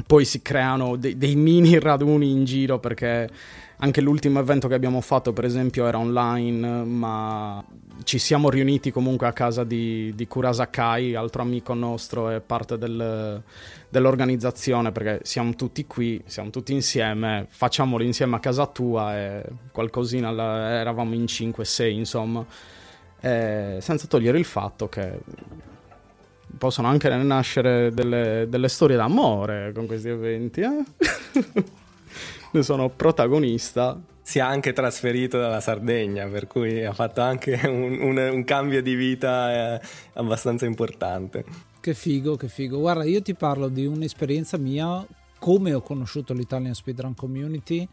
[0.07, 3.29] poi si creano dei, dei mini raduni in giro perché
[3.77, 7.63] anche l'ultimo evento che abbiamo fatto per esempio era online ma
[8.03, 13.41] ci siamo riuniti comunque a casa di, di Kurasakai altro amico nostro e parte del,
[13.89, 20.31] dell'organizzazione perché siamo tutti qui siamo tutti insieme facciamolo insieme a casa tua e qualcosina
[20.79, 22.45] eravamo in 5-6 insomma
[23.21, 25.19] eh, senza togliere il fatto che
[26.57, 30.61] possono anche nascere delle, delle storie d'amore con questi eventi.
[30.61, 30.83] Eh?
[32.51, 33.99] ne sono protagonista.
[34.33, 38.81] Si è anche trasferito dalla Sardegna, per cui ha fatto anche un, un, un cambio
[38.81, 39.81] di vita eh,
[40.13, 41.45] abbastanza importante.
[41.79, 42.79] Che figo, che figo.
[42.79, 45.05] Guarda, io ti parlo di un'esperienza mia,
[45.37, 47.87] come ho conosciuto l'Italian Speedrun Community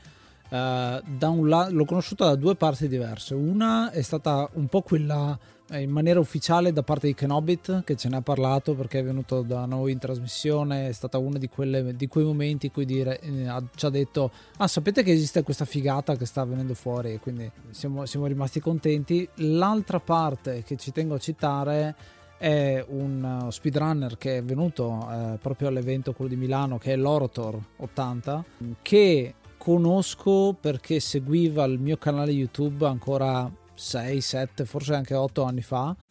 [0.50, 3.34] un lato l'ho conosciuta da due parti diverse.
[3.34, 7.96] Una è stata un po' quella eh, in maniera ufficiale da parte di Kenobit che
[7.96, 10.88] ce ne ha parlato perché è venuto da noi in trasmissione.
[10.88, 14.30] È stata uno di, quelle, di quei momenti in cui dire, eh, ci ha detto:
[14.58, 17.18] Ah, sapete che esiste questa figata che sta venendo fuori?
[17.20, 19.28] Quindi siamo, siamo rimasti contenti.
[19.36, 21.94] L'altra parte che ci tengo a citare
[22.36, 26.96] è un uh, speedrunner che è venuto eh, proprio all'evento quello di Milano che è
[26.96, 28.44] l'Orotor 80
[28.80, 33.46] che conosco perché seguiva il mio canale YouTube ancora
[33.80, 35.96] 6, 7, forse anche 8 anni fa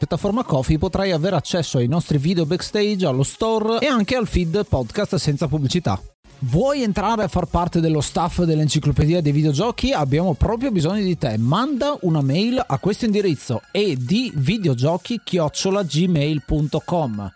[0.00, 4.64] piattaforma Coffee potrai avere accesso ai nostri video backstage, allo store e anche al feed
[4.66, 6.00] podcast senza pubblicità.
[6.44, 9.92] Vuoi entrare a far parte dello staff dell'enciclopedia dei videogiochi?
[9.92, 11.36] Abbiamo proprio bisogno di te.
[11.36, 17.32] Manda una mail a questo indirizzo e di videogiochi gmail.com.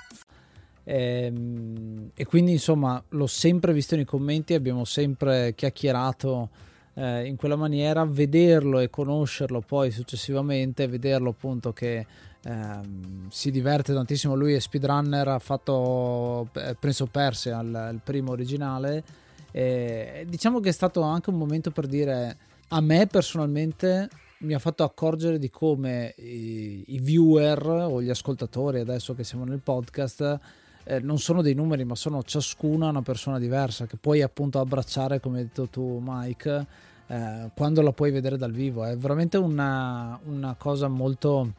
[0.85, 6.49] E, ehm, e quindi insomma l'ho sempre visto nei commenti, abbiamo sempre chiacchierato
[6.95, 12.07] eh, in quella maniera, vederlo e conoscerlo poi successivamente, vederlo appunto che
[12.45, 14.35] ehm, si diverte tantissimo.
[14.35, 19.03] Lui è speedrunner, ha fatto penso perse al, al primo originale.
[19.51, 22.37] E diciamo che è stato anche un momento per dire
[22.69, 28.81] a me personalmente mi ha fatto accorgere di come i, i viewer o gli ascoltatori
[28.81, 30.39] adesso che siamo nel podcast
[30.85, 35.21] eh, non sono dei numeri ma sono ciascuna una persona diversa che puoi appunto abbracciare
[35.21, 36.67] come hai detto tu Mike
[37.07, 41.53] eh, quando la puoi vedere dal vivo è veramente una, una cosa molto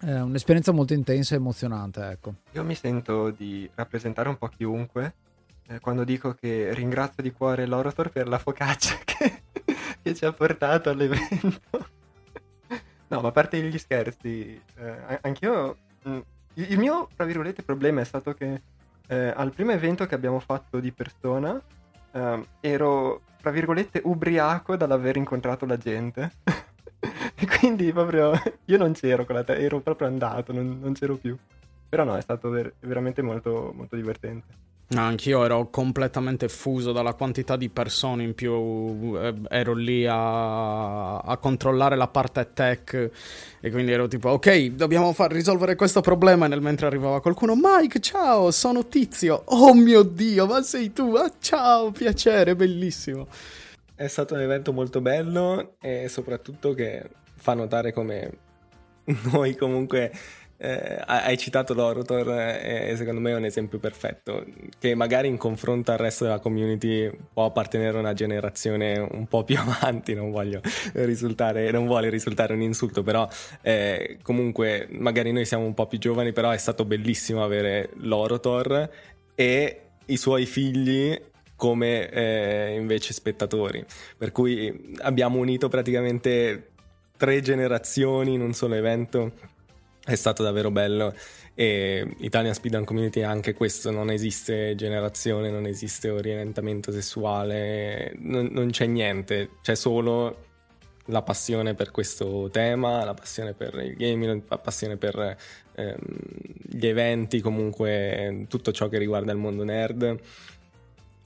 [0.00, 2.34] è un'esperienza molto intensa e emozionante, ecco.
[2.52, 5.14] Io mi sento di rappresentare un po' chiunque
[5.68, 9.42] eh, quando dico che ringrazio di cuore l'Orotor per la focaccia che,
[10.02, 11.60] che ci ha portato all'evento.
[13.08, 15.76] no, ma a parte gli scherzi, eh, anch'io...
[16.02, 16.20] Mh, mm,
[16.54, 18.60] il mio, tra virgolette, problema è stato che
[19.06, 21.60] eh, al primo evento che abbiamo fatto di persona
[22.12, 26.32] eh, ero, tra virgolette, ubriaco dall'aver incontrato la gente.
[27.34, 28.32] E quindi proprio
[28.66, 31.36] io non c'ero con la te- ero proprio andato, non, non, c'ero più.
[31.88, 34.68] Però no, è stato ver- veramente molto, molto divertente.
[34.92, 41.18] No, anch'io ero completamente fuso dalla quantità di persone in più, eh, ero lì a,
[41.18, 43.10] a, controllare la parte tech
[43.60, 48.00] e quindi ero tipo ok, dobbiamo far risolvere questo problema nel mentre arrivava qualcuno Mike,
[48.00, 53.28] ciao, sono Tizio, oh mio Dio, ma sei tu, ah, ciao, piacere, bellissimo.
[54.00, 57.02] È stato un evento molto bello e soprattutto che
[57.34, 58.30] fa notare come
[59.30, 60.10] noi comunque
[60.56, 62.30] eh, hai citato l'Orotor
[62.62, 64.46] e secondo me è un esempio perfetto
[64.78, 69.44] che magari in confronto al resto della community può appartenere a una generazione un po'
[69.44, 70.62] più avanti, non voglio
[70.94, 73.28] risultare, non vuole risultare un insulto, però
[73.60, 78.90] eh, comunque magari noi siamo un po' più giovani, però è stato bellissimo avere l'Orotor
[79.34, 81.28] e i suoi figli
[81.60, 83.84] come eh, invece spettatori.
[84.16, 86.70] Per cui abbiamo unito praticamente
[87.18, 89.32] tre generazioni in un solo evento.
[90.02, 91.14] È stato davvero bello.
[91.54, 98.70] E Italian Speedrun Community anche questo non esiste generazione non esiste orientamento sessuale non, non,
[98.70, 99.50] c'è niente.
[99.60, 100.46] C'è solo
[101.06, 105.36] la passione per questo tema la passione per il gaming la passione per
[105.74, 105.96] ehm,
[106.62, 110.20] gli eventi comunque tutto ciò che riguarda il mondo nerd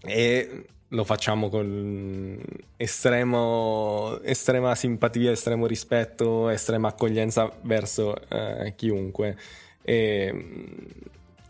[0.04, 2.38] e lo facciamo con
[2.76, 9.36] estremo, estrema simpatia, estremo rispetto, estrema accoglienza verso eh, chiunque.
[9.82, 10.32] E,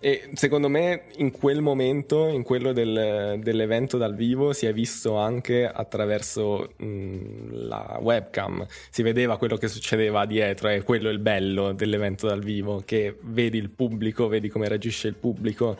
[0.00, 5.16] e, secondo me in quel momento, in quello del, dell'evento dal vivo, si è visto
[5.16, 11.20] anche attraverso mh, la webcam, si vedeva quello che succedeva dietro, e quello è il
[11.20, 15.76] bello dell'evento dal vivo, che vedi il pubblico, vedi come reagisce il pubblico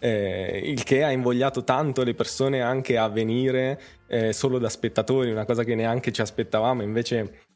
[0.00, 5.30] eh, il che ha invogliato tanto le persone anche a venire eh, solo da spettatori,
[5.30, 7.48] una cosa che neanche ci aspettavamo, invece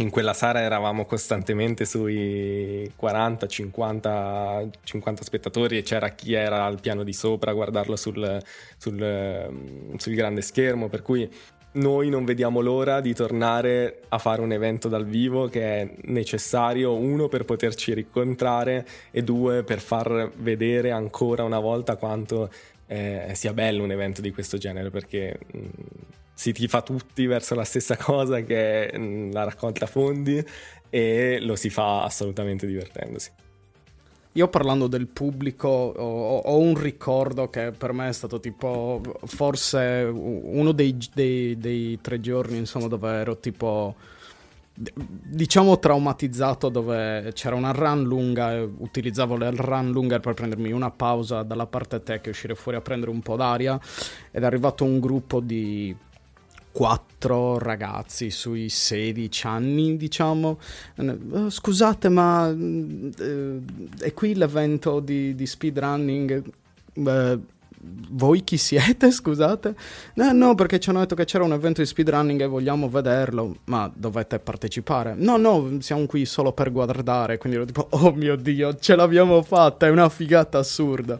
[0.00, 6.80] in quella sala eravamo costantemente sui 40, 50, 50 spettatori e c'era chi era al
[6.80, 8.40] piano di sopra a guardarlo sul,
[8.76, 11.28] sul, sul grande schermo, per cui
[11.72, 16.94] noi non vediamo l'ora di tornare a fare un evento dal vivo che è necessario,
[16.94, 22.50] uno, per poterci rincontrare e due, per far vedere ancora una volta quanto
[22.86, 25.68] eh, sia bello un evento di questo genere, perché mh, mm,
[26.32, 30.42] si tifa tutti verso la stessa cosa che è mh, mm, la raccolta fondi
[30.90, 33.30] e lo si fa assolutamente divertendosi.
[34.32, 40.08] Io parlando del pubblico ho, ho, un ricordo che per me è stato tipo forse
[40.12, 43.96] uno dei, dei, dei tre giorni insomma dove ero tipo
[44.74, 51.42] diciamo traumatizzato dove c'era una run lunga utilizzavo le run lunghe per prendermi una pausa
[51.42, 53.80] dalla parte tech e uscire fuori a prendere un po' d'aria
[54.30, 55.96] ed è arrivato un gruppo di
[56.72, 60.58] quattro ragazzi sui 16 anni, diciamo.
[60.96, 63.64] Uh, scusate, ma uh,
[63.98, 66.42] è qui l'evento di, di speedrunning?
[66.94, 67.40] Uh,
[68.10, 69.74] voi chi siete, scusate?
[70.14, 73.58] No, no, perché ci hanno detto che c'era un evento di speedrunning e vogliamo vederlo,
[73.64, 75.14] ma dovete partecipare.
[75.16, 79.42] No, no, siamo qui solo per guardare, quindi ero tipo, oh mio Dio, ce l'abbiamo
[79.42, 81.18] fatta, è una figata assurda.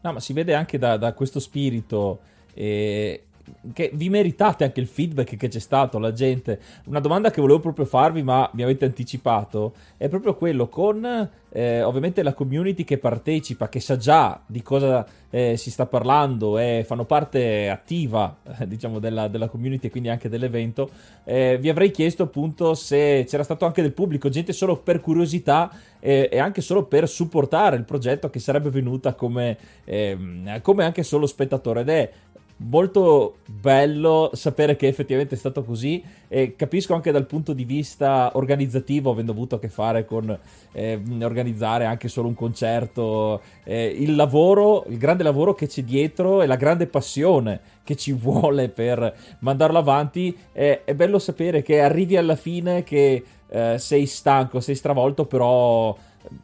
[0.00, 2.20] No, ma si vede anche da, da questo spirito
[2.54, 3.24] eh,
[3.72, 6.60] che vi meritate anche il feedback che c'è stato, la gente.
[6.86, 11.82] Una domanda che volevo proprio farvi, ma mi avete anticipato, è proprio quello con eh,
[11.82, 16.84] ovviamente la community che partecipa, che sa già di cosa eh, si sta parlando e
[16.86, 20.90] fanno parte attiva, eh, diciamo, della, della, community e quindi anche dell'evento.
[21.24, 25.70] Eh, vi avrei chiesto appunto se c'era stato anche del pubblico, gente solo per curiosità
[26.00, 31.26] e anche solo per supportare il progetto che sarebbe venuta come, ehm, come anche solo
[31.26, 32.10] spettatore ed è
[32.58, 38.32] molto bello sapere che effettivamente è stato così e capisco anche dal punto di vista
[38.34, 40.36] organizzativo avendo avuto a che fare con
[40.72, 46.42] eh, organizzare anche solo un concerto eh, il lavoro il grande lavoro che c'è dietro
[46.42, 50.36] e la grande passione che ci vuole per mandarlo avanti.
[50.52, 55.96] Eh, è bello sapere che arrivi alla fine che eh, sei stanco sei stravolto però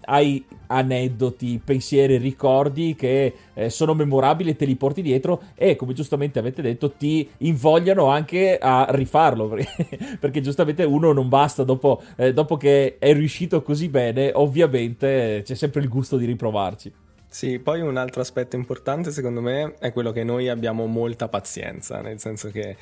[0.07, 5.93] hai aneddoti, pensieri, ricordi che eh, sono memorabili e te li porti dietro e come
[5.93, 12.03] giustamente avete detto ti invogliano anche a rifarlo perché, perché giustamente uno non basta dopo,
[12.17, 16.93] eh, dopo che è riuscito così bene ovviamente c'è sempre il gusto di riprovarci.
[17.27, 22.01] Sì, poi un altro aspetto importante secondo me è quello che noi abbiamo molta pazienza,
[22.01, 22.77] nel senso che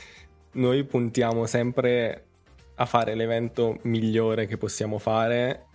[0.53, 2.25] noi puntiamo sempre
[2.75, 5.67] a fare l'evento migliore che possiamo fare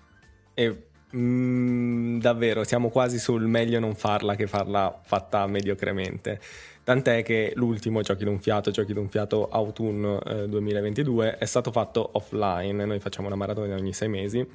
[0.53, 0.83] e
[1.15, 6.39] Mm, davvero, siamo quasi sul meglio non farla che farla fatta mediocremente.
[6.84, 12.10] Tant'è che l'ultimo Giochi d'un Fiato, Giochi d'un Fiato Autunno eh, 2022, è stato fatto
[12.13, 12.86] offline.
[12.86, 14.46] Noi facciamo una maratona ogni sei mesi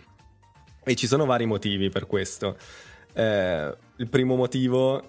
[0.85, 2.57] e ci sono vari motivi per questo.
[3.13, 5.03] Eh, il primo motivo,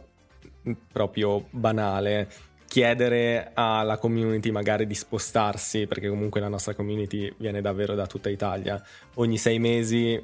[0.92, 2.30] proprio banale,
[2.68, 8.30] chiedere alla community magari di spostarsi, perché comunque la nostra community viene davvero da tutta
[8.30, 8.82] Italia.
[9.16, 10.22] Ogni sei mesi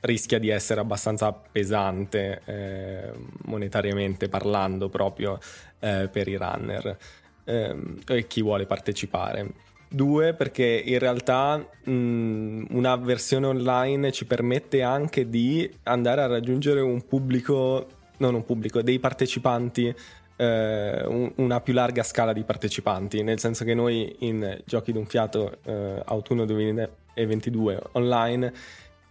[0.00, 3.10] rischia di essere abbastanza pesante eh,
[3.44, 5.38] monetariamente parlando proprio
[5.80, 6.96] eh, per i runner
[7.44, 7.76] eh,
[8.06, 9.68] e chi vuole partecipare.
[9.92, 16.80] Due, perché in realtà mh, una versione online ci permette anche di andare a raggiungere
[16.80, 17.86] un pubblico,
[18.18, 19.92] non un pubblico, dei partecipanti,
[20.36, 25.06] eh, un, una più larga scala di partecipanti, nel senso che noi in Giochi d'un
[25.06, 28.52] Fiato eh, autunno 2022 online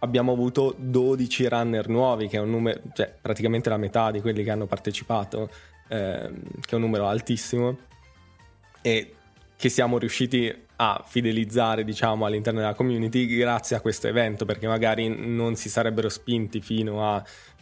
[0.00, 4.42] abbiamo avuto 12 runner nuovi, che è un numero, cioè praticamente la metà di quelli
[4.42, 5.50] che hanno partecipato,
[5.88, 6.30] eh,
[6.60, 7.78] che è un numero altissimo,
[8.82, 9.14] e
[9.56, 15.14] che siamo riusciti a fidelizzare diciamo all'interno della community grazie a questo evento perché magari
[15.14, 17.04] non si sarebbero spinti fino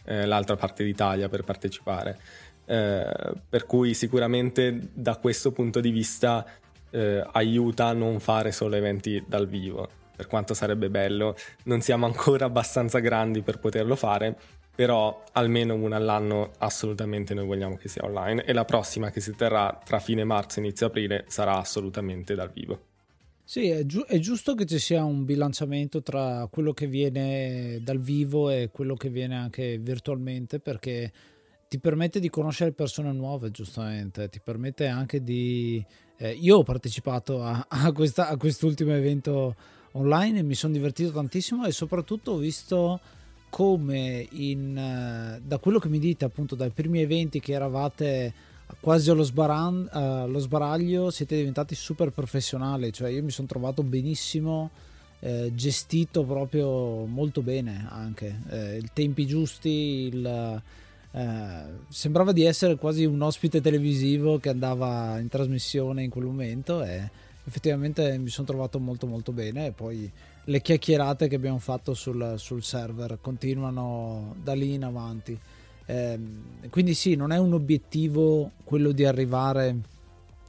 [0.05, 2.17] all'altra eh, parte d'Italia per partecipare.
[2.65, 6.45] Eh, per cui sicuramente da questo punto di vista
[6.91, 12.05] eh, aiuta a non fare solo eventi dal vivo per quanto sarebbe bello non siamo
[12.05, 14.35] ancora abbastanza grandi per poterlo fare
[14.75, 19.33] però almeno una all'anno assolutamente noi vogliamo che sia online e la prossima che si
[19.33, 22.87] terrà tra fine marzo e inizio aprile sarà assolutamente dal vivo.
[23.43, 27.99] Sì, è, giu- è, giusto che ci sia un bilanciamento tra quello che viene dal
[27.99, 31.11] vivo e quello che viene anche virtualmente perché
[31.67, 35.85] ti permette di conoscere persone nuove, giustamente, ti permette anche di...
[36.17, 39.55] Eh, io ho partecipato a, a, questa, a quest'ultimo evento
[39.93, 42.99] online e mi sono divertito tantissimo e soprattutto ho visto
[43.49, 48.33] come in, uh, da quello che mi dite appunto dai primi eventi che eravate
[48.79, 53.81] quasi allo, sbaran- uh, allo sbaraglio siete diventati super professionali cioè io mi sono trovato
[53.81, 54.69] benissimo
[55.21, 60.61] eh, gestito proprio molto bene anche eh, i tempi giusti il,
[61.11, 66.83] eh, sembrava di essere quasi un ospite televisivo che andava in trasmissione in quel momento
[66.83, 67.09] e
[67.49, 70.09] effettivamente mi sono trovato molto molto bene e poi
[70.43, 75.37] le chiacchierate che abbiamo fatto sul, sul server continuano da lì in avanti.
[75.85, 76.19] Eh,
[76.69, 79.75] quindi sì, non è un obiettivo quello di arrivare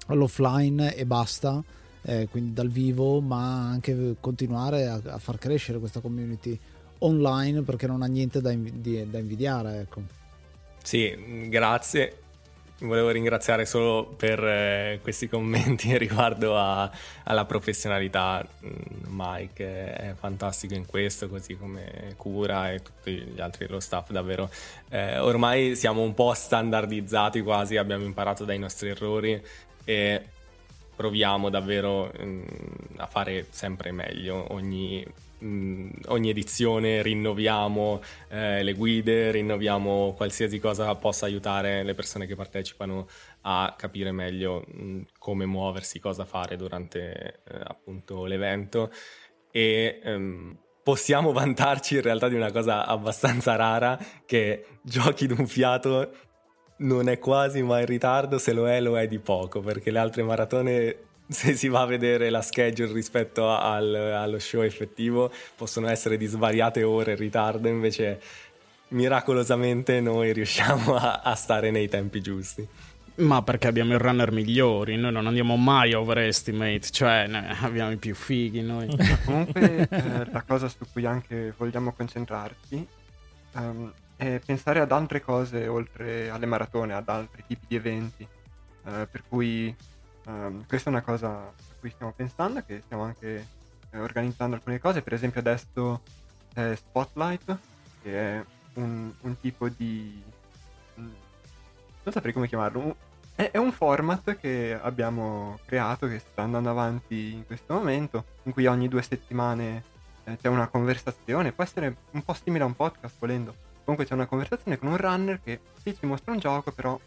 [0.08, 1.62] all'offline e basta,
[2.02, 6.58] eh, quindi dal vivo, ma anche continuare a, a, far crescere questa community
[6.98, 9.80] online perché non ha niente da, invi- da invidiare.
[9.80, 10.02] Ecco.
[10.82, 12.19] Sì, grazie
[12.80, 16.90] volevo ringraziare solo per eh, questi commenti riguardo a,
[17.24, 18.46] alla professionalità.
[18.64, 18.70] Mm,
[19.08, 24.50] Mike è fantastico in questo, così come Cura e tutti gli altri dello staff, davvero.
[24.88, 29.40] Eh, ormai siamo un po' standardizzati quasi, abbiamo imparato dai nostri errori
[29.84, 30.22] e
[31.00, 32.42] proviamo davvero mh, mm,
[32.98, 34.52] a fare sempre meglio.
[34.52, 35.02] Ogni
[36.08, 43.08] ogni edizione rinnoviamo eh, le guide, rinnoviamo qualsiasi cosa possa aiutare le persone che partecipano
[43.42, 48.92] a capire meglio mh, come muoversi, cosa fare durante eh, appunto l'evento.
[49.50, 56.28] E ehm, possiamo vantarci in realtà di una cosa abbastanza rara che giochi d'un fiato
[56.80, 59.98] non è quasi mai in ritardo, se lo è lo è di poco perché le
[59.98, 60.96] altre maratone
[61.30, 66.26] se si va a vedere la schedule rispetto al, allo show effettivo, possono essere di
[66.26, 68.20] svariate ore in ritardo, invece
[68.88, 72.66] miracolosamente noi riusciamo a, a stare nei tempi giusti.
[73.16, 77.28] Ma perché abbiamo i runner migliori, noi non andiamo mai a overestimate, cioè
[77.60, 78.88] abbiamo i più fighi noi.
[79.24, 82.86] Comunque eh, la cosa su cui anche vogliamo concentrarci
[83.54, 88.26] um, è pensare ad altre cose oltre alle maratone, ad altri tipi di eventi,
[88.84, 89.74] uh, per cui
[90.26, 93.46] Um, questa è una cosa a cui stiamo pensando, che stiamo anche
[93.90, 96.02] eh, organizzando alcune cose, per esempio adesso
[96.54, 97.58] eh, Spotlight,
[98.02, 98.44] che è
[98.74, 100.22] un, un tipo di...
[101.00, 101.12] Mm,
[102.02, 102.96] non saprei come chiamarlo,
[103.34, 108.52] è, è, un format che abbiamo creato, che sta andando avanti in questo momento, in
[108.52, 109.82] cui ogni due settimane
[110.24, 113.68] eh, c'è una conversazione, può essere un po' simile a un podcast volendo.
[113.84, 116.98] Comunque c'è una conversazione con un runner che sì, ci mostra un gioco, però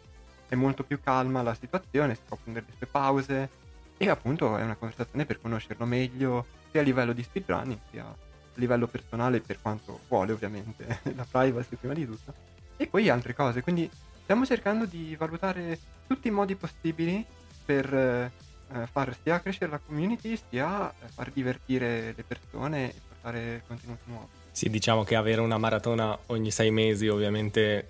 [0.48, 3.50] è molto più calma la situazione, si può prendere le sue pause.
[3.98, 8.16] E appunto è una conversazione per conoscerlo meglio sia a livello di speedrunning sia a
[8.56, 12.34] livello personale per quanto vuole ovviamente la privacy prima di tutto.
[12.76, 13.90] E poi altre cose quindi
[14.24, 17.24] stiamo cercando di valutare tutti i modi possibili
[17.64, 24.02] per eh, far sia crescere la community sia far divertire le persone e portare contenuti
[24.06, 27.90] nuovi sì diciamo che avere una maratona ogni sei mesi ovviamente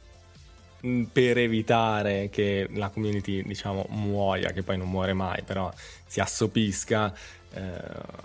[0.86, 5.72] Mm, per evitare che la community diciamo muoia, che poi non muore mai, però
[6.06, 7.14] si assopisca,
[7.54, 7.62] eh,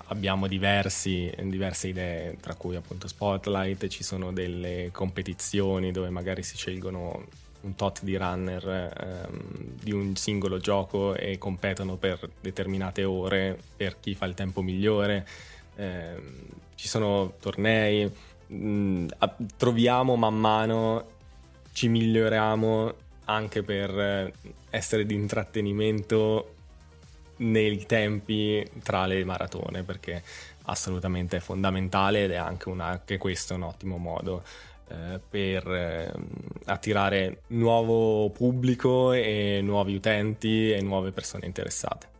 [0.06, 6.56] abbiamo diversi, diverse idee, tra cui appunto Spotlight, ci sono delle competizioni dove magari si
[6.56, 7.26] scelgono
[7.60, 9.40] un tot di runner ehm,
[9.80, 15.26] di un singolo gioco e competono per determinate ore per chi fa il tempo migliore.
[15.76, 16.16] Eh,
[16.74, 18.10] ci sono tornei,
[18.48, 19.06] mh, mm,
[19.56, 21.06] troviamo man mano
[21.72, 22.94] ci miglioriamo
[23.26, 24.32] anche per
[24.70, 26.54] essere di intrattenimento
[27.38, 30.22] nei tempi tra le maratone perché
[30.64, 34.42] assolutamente è fondamentale ed è anche, una, anche questo un ottimo modo
[34.88, 36.12] eh, per eh,
[36.66, 42.16] attirare nuovo pubblico e nuovi utenti e nuove persone interessate.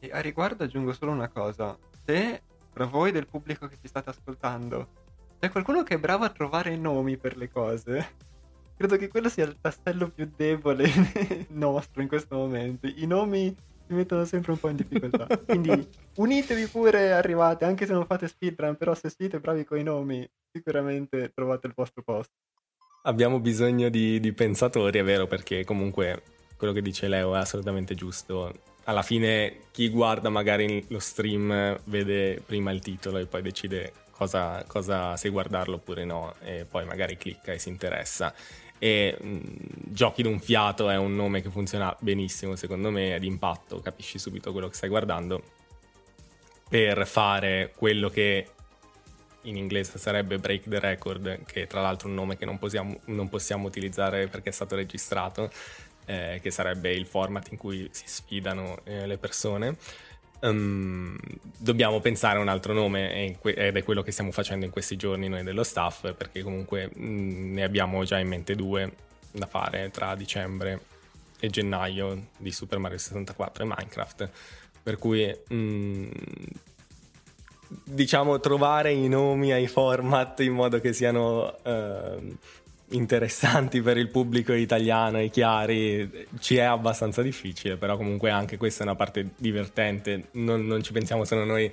[0.00, 2.42] E a riguardo aggiungo solo una cosa, se
[2.72, 4.97] tra voi del pubblico che ci state ascoltando
[5.40, 8.14] c'è qualcuno che è bravo a trovare nomi per le cose,
[8.76, 10.88] credo che quello sia il tassello più debole
[11.50, 12.86] nostro in questo momento.
[12.86, 13.54] I nomi
[13.86, 15.26] ci mettono sempre un po' in difficoltà.
[15.46, 19.82] Quindi unitevi pure, arrivate, anche se non fate speedrun, però se siete bravi con i
[19.84, 22.34] nomi, sicuramente trovate il vostro posto.
[23.02, 26.22] Abbiamo bisogno di, di pensatori, è vero, perché comunque
[26.56, 28.52] quello che dice Leo è assolutamente giusto.
[28.84, 34.64] Alla fine chi guarda magari lo stream vede prima il titolo e poi decide cosa,
[34.66, 38.34] cosa se guardarlo oppure no e poi magari clicca e si interessa
[38.78, 39.38] e mh,
[39.90, 44.52] Giochi d'un fiato è un nome che funziona benissimo secondo me, è d'impatto, capisci subito
[44.52, 45.42] quello che stai guardando
[46.68, 48.46] per fare quello che
[49.42, 52.98] in inglese sarebbe Break the Record, che tra l'altro è un nome che non possiamo,
[53.06, 55.50] non possiamo utilizzare perché è stato registrato,
[56.04, 59.76] eh, che sarebbe il format in cui si sfidano eh, le persone.
[60.40, 61.16] Um,
[61.56, 65.28] dobbiamo pensare a un altro nome ed è quello che stiamo facendo in questi giorni
[65.28, 68.92] noi dello staff perché comunque mm, ne abbiamo già in mente due
[69.32, 70.80] da fare tra dicembre
[71.40, 74.30] e gennaio di Super Mario 64 e Minecraft.
[74.82, 76.10] Per cui mh, mm,
[77.84, 82.36] diciamo trovare i nomi ai format in modo che siano uh,
[82.90, 88.82] interessanti per il pubblico italiano e chiari ci è abbastanza difficile, però comunque anche questa
[88.82, 91.70] è una parte divertente, non, non ci pensiamo solo noi,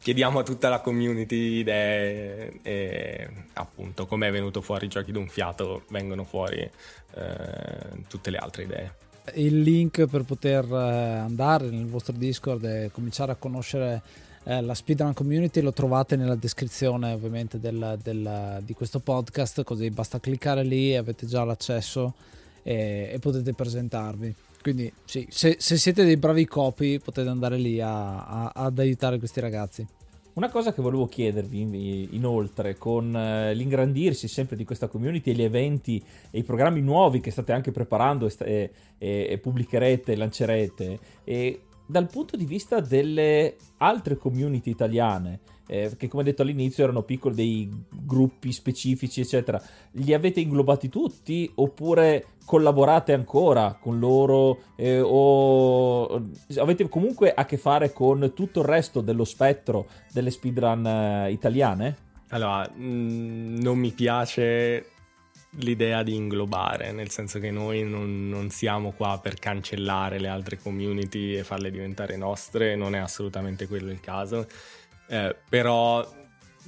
[0.00, 5.84] chiediamo a tutta la community idee e appunto come è venuto fuori giochi d'un fiato
[5.88, 6.70] vengono fuori eh,
[8.08, 8.92] tutte le altre idee.
[9.34, 14.02] Il link per poter eh, andare nel vostro Discord e cominciare a conoscere
[14.48, 19.90] eh, la speedrun community lo trovate nella descrizione ovviamente del, del, di questo podcast, così
[19.90, 22.14] basta cliccare lì e avete già l'accesso
[22.62, 24.34] e, e potete presentarvi.
[24.62, 29.18] Quindi sì, se, se, siete dei bravi copy potete andare lì a, a, ad aiutare
[29.18, 29.86] questi ragazzi.
[30.32, 35.42] Una cosa che volevo chiedervi inoltre, con eh, l'ingrandirsi sempre di questa community e gli
[35.42, 41.60] eventi e i programmi nuovi che state anche preparando e, e, e pubblicherete, lancerete, e
[41.88, 47.34] dal punto di vista delle altre community italiane, eh, che come detto all'inizio erano piccoli
[47.34, 49.60] dei gruppi specifici, eccetera,
[49.92, 57.56] li avete inglobati tutti oppure collaborate ancora con loro eh, o avete comunque a che
[57.56, 61.96] fare con tutto il resto dello spettro delle speedrun eh, italiane?
[62.28, 64.84] Allora, mh, mm, non mi piace
[65.52, 70.58] l'idea di inglobare, nel senso che noi non, non, siamo qua per cancellare le altre
[70.58, 74.46] community e farle diventare nostre, non è assolutamente quello il caso,
[75.08, 76.06] eh, però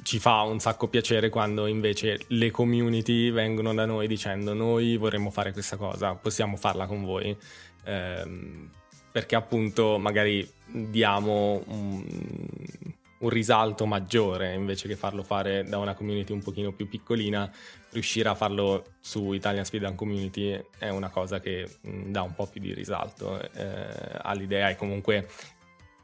[0.03, 5.31] ci fa un sacco piacere quando invece le community vengono da noi dicendo noi vorremmo
[5.31, 7.37] fare questa cosa, possiamo farla con voi.
[7.85, 8.69] Eh,
[9.13, 12.05] perché appunto magari diamo un,
[13.21, 17.51] un risalto maggiore invece che farlo fare da una community un pochino più piccolina
[17.91, 22.47] riuscire a farlo su Italian Speedrun Community è una cosa che mh, dà un po'
[22.47, 23.87] più di risalto eh,
[24.23, 24.71] all'idea.
[24.71, 25.29] E comunque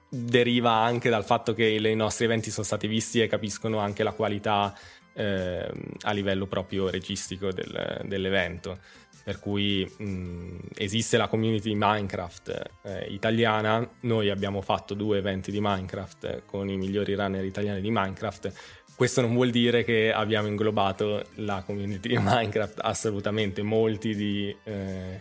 [0.09, 4.13] deriva anche dal fatto che i nostri eventi sono stati visti e capiscono anche la
[4.13, 4.77] qualità
[5.15, 5.71] eh,
[6.03, 8.79] a livello proprio registico del, dell'evento
[9.27, 15.59] per cui mh, esiste la community Minecraft eh, italiana, noi abbiamo fatto due eventi di
[15.61, 18.53] Minecraft con i migliori runner italiani di Minecraft,
[18.95, 25.21] questo non vuol dire che abbiamo inglobato la community di Minecraft, assolutamente, molti di eh,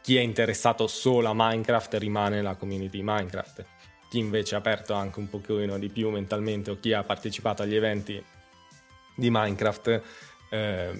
[0.00, 3.64] chi è interessato solo a Minecraft rimane la community di Minecraft,
[4.10, 7.74] chi invece ha aperto anche un pochino di più mentalmente o chi ha partecipato agli
[7.74, 8.24] eventi
[9.16, 10.02] di Minecraft
[10.50, 10.92] eh,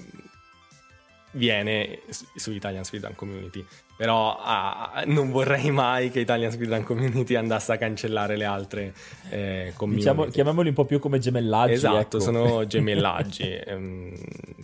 [1.35, 3.65] viene su Italian Speedrun Community.
[3.97, 8.93] Però ah, non vorrei mai che Italian Speedrun Community andasse a cancellare le altre
[9.31, 10.09] eh, community.
[10.09, 11.73] Diciamo, chiamiamoli un po' più come gemellaggi.
[11.75, 12.21] Esatto, ecco.
[12.21, 14.15] sono gemellaggi ehm,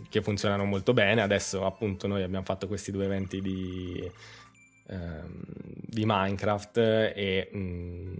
[0.09, 1.23] che funzionano molto bene.
[1.23, 4.11] Adesso appunto noi abbiamo fatto questi due eventi di,
[4.89, 5.43] ehm,
[5.87, 6.79] di Minecraft
[7.15, 7.49] e...
[7.53, 8.15] Mh, mm,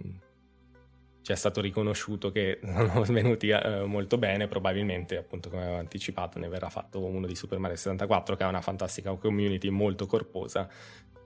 [1.23, 6.39] ci è stato riconosciuto che sono venuti eh, molto bene, probabilmente appunto come avevo anticipato
[6.39, 10.69] ne verrà fatto uno di Super Mario 64 che ha una fantastica community molto corposa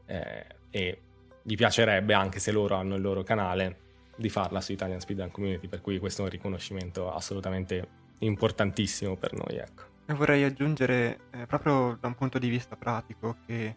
[0.06, 1.00] eh, e
[1.42, 3.82] gli piacerebbe anche se loro hanno il loro canale
[4.16, 9.34] di farla su Italian Speedrun Community per cui questo è un riconoscimento assolutamente importantissimo per
[9.34, 9.82] noi ecco.
[10.14, 13.76] vorrei aggiungere eh, proprio da un punto di vista pratico che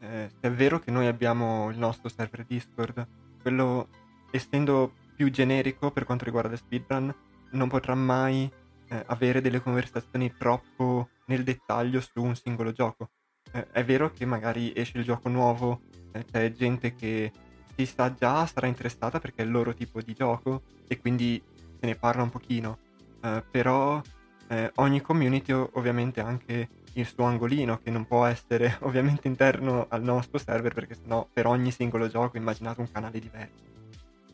[0.00, 3.06] eh, è vero che noi abbiamo il nostro server Discord
[3.42, 3.88] quello
[4.30, 7.14] essendo più generico per quanto riguarda speedrun
[7.52, 8.50] non potrà mai
[8.88, 13.10] eh, avere delle conversazioni troppo nel dettaglio su un singolo gioco.
[13.52, 15.82] Eh, è vero che magari esce il gioco nuovo,
[16.12, 17.32] eh, c'è gente che
[17.74, 21.42] si sa già, sarà interessata perché è il loro tipo di gioco e quindi
[21.80, 22.78] se ne parla un pochino,
[23.22, 24.00] eh, però
[24.48, 29.86] eh, ogni community ovviamente ha anche il suo angolino che non può essere ovviamente interno
[29.88, 33.71] al nostro server perché sennò per ogni singolo gioco immaginate un canale diverso.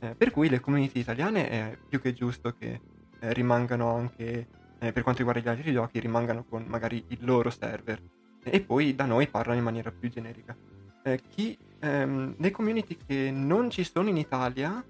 [0.00, 2.80] Eh, per cui le community italiane è più che giusto che
[3.18, 4.46] eh, rimangano anche,
[4.78, 8.00] eh, per quanto riguarda gli altri giochi, rimangano con magari il loro server
[8.44, 10.56] e poi da noi parlano in maniera più generica.
[11.02, 14.84] Eh, chi, ehm, le community che non ci sono in Italia,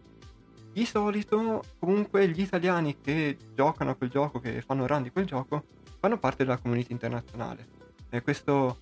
[0.72, 5.24] di solito comunque gli italiani che giocano a quel gioco, che fanno run di quel
[5.24, 5.64] gioco,
[5.98, 7.66] fanno parte della community internazionale.
[8.10, 8.78] E questo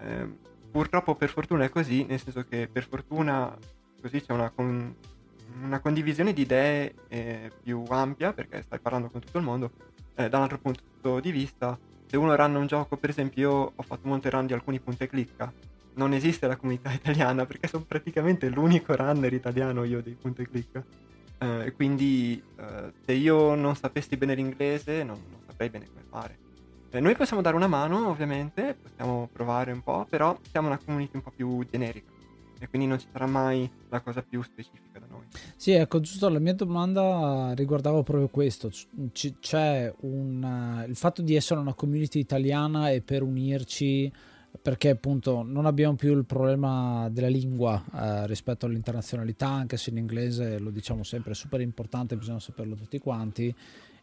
[0.00, 0.28] eh,
[0.70, 3.56] purtroppo per fortuna è così, nel senso che per fortuna
[4.00, 4.94] così c'è una, con-
[5.62, 9.70] una condivisione di idee eh, più ampia, perché stai parlando con tutto il mondo,
[10.14, 13.72] eh, da un altro punto di vista, se uno run un gioco, per esempio io
[13.74, 15.52] ho fatto molte run di alcuni punti e clicca,
[15.94, 20.48] non esiste la comunità italiana perché sono praticamente l'unico runner italiano io dei punti e
[20.48, 20.84] clicca.
[21.40, 26.38] Eh, quindi eh, se io non sapessi bene l'inglese non, non saprei bene come fare.
[26.90, 31.16] Eh, noi possiamo dare una mano, ovviamente, possiamo provare un po', però siamo una community
[31.16, 32.16] un po' più generica
[32.58, 35.24] e quindi non ci sarà mai la cosa più specifica da noi.
[35.56, 38.70] Sì, ecco, giusto, la mia domanda riguardava proprio questo.
[39.12, 44.10] C- c'è un, il fatto di essere una community italiana e per unirci
[44.60, 50.58] perché appunto non abbiamo più il problema della lingua eh, rispetto all'internazionalità, anche se l'inglese
[50.58, 53.54] lo diciamo sempre è super importante, bisogna saperlo tutti quanti.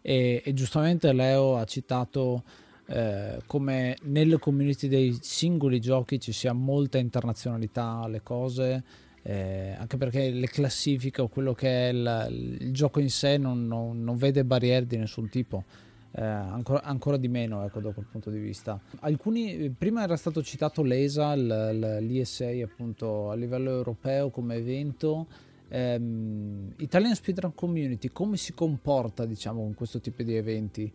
[0.02, 2.44] E, e giustamente Leo ha citato
[2.88, 8.84] eh, come nelle community dei singoli giochi ci sia molta internazionalità alle cose,
[9.24, 13.66] eh, anche perché le classifiche o quello che è il, il gioco in sé non,
[13.66, 15.64] non, non, vede barriere di nessun tipo.
[16.12, 18.80] Eh, ancora, ancora, di meno ecco, da quel punto di vista.
[19.00, 25.26] Alcuni, prima era stato citato l'ESA, l'ESA appunto a livello europeo come evento.
[25.68, 30.94] Um, Italian Speedrun Community come si comporta diciamo con questo tipo di eventi?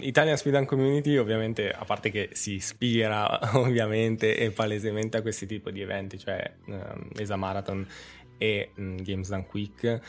[0.00, 5.72] Italian Speedrun Community ovviamente, a parte che si ispira ovviamente e palesemente a questi tipi
[5.72, 7.86] di eventi, cioè um, ESA Marathon
[8.36, 10.00] e um, Games Done Quick,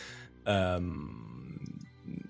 [0.45, 1.59] um,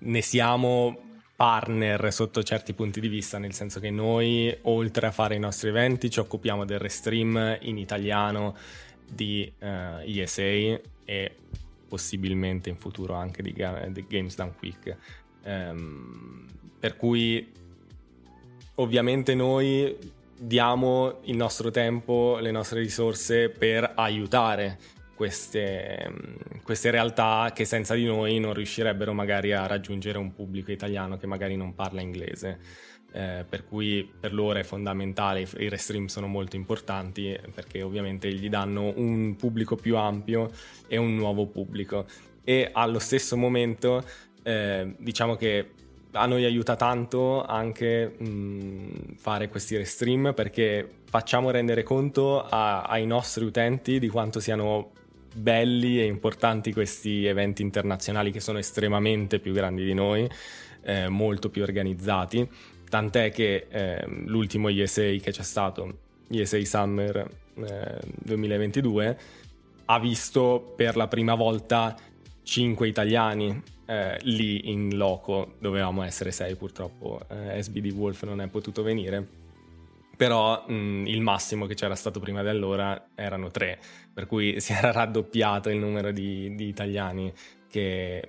[0.00, 5.34] ne siamo partner sotto certi punti di vista, nel senso che noi, oltre a fare
[5.34, 8.56] i nostri eventi, ci occupiamo del restream in italiano
[9.04, 11.34] di uh, eh, ESA e
[11.88, 14.96] possibilmente in futuro anche di, di Games Done Quick.
[15.44, 16.46] Um,
[16.78, 17.52] per cui
[18.76, 19.96] ovviamente noi
[20.38, 24.78] diamo il nostro tempo, le nostre risorse per aiutare
[25.14, 26.12] queste,
[26.64, 31.26] queste, realtà che senza di noi non riuscirebbero magari a raggiungere un pubblico italiano che
[31.26, 32.58] magari non parla inglese.
[33.14, 38.48] Eh, per cui per loro è fondamentale, i restream sono molto importanti perché ovviamente gli
[38.48, 40.50] danno un pubblico più ampio
[40.88, 42.06] e un nuovo pubblico
[42.42, 44.02] e allo stesso momento
[44.42, 45.70] eh, diciamo che
[46.12, 53.06] a noi aiuta tanto anche mh, fare questi restream perché facciamo rendere conto a, ai
[53.06, 54.90] nostri utenti di quanto siano
[55.34, 60.28] belli e importanti questi eventi internazionali che sono estremamente più grandi di noi,
[60.82, 62.46] eh, molto più organizzati,
[62.88, 69.18] tant'è che eh, l'ultimo ESA che c'è stato, ESA Summer eh, 2022,
[69.86, 71.96] ha visto per la prima volta
[72.42, 73.62] 5 italiani
[73.92, 79.40] eh, lì in loco dovevamo essere sei purtroppo eh, SBD Wolf non è potuto venire
[80.16, 83.78] però mh, il massimo che c'era stato prima di allora erano tre
[84.12, 87.32] per cui si era raddoppiato il numero di, di italiani
[87.68, 88.22] che,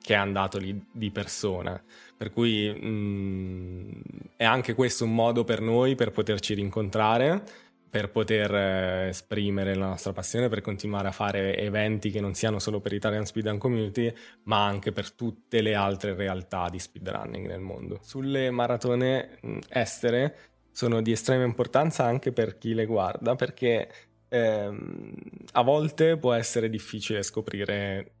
[0.00, 1.80] che, è andato lì di persona.
[2.16, 4.00] Per cui mh,
[4.36, 7.42] è anche questo un modo per noi per poterci rincontrare
[7.90, 12.60] per poter eh, esprimere la nostra passione, per continuare a fare eventi che non siano
[12.60, 14.12] solo per Italian Speedrun Community,
[14.44, 17.98] ma anche per tutte le altre realtà di speedrunning nel mondo.
[18.00, 19.38] Sulle maratone
[19.68, 20.36] estere
[20.70, 23.90] sono di estrema importanza anche per chi le guarda, perché
[24.28, 25.12] ehm,
[25.52, 28.12] a volte può essere difficile scoprire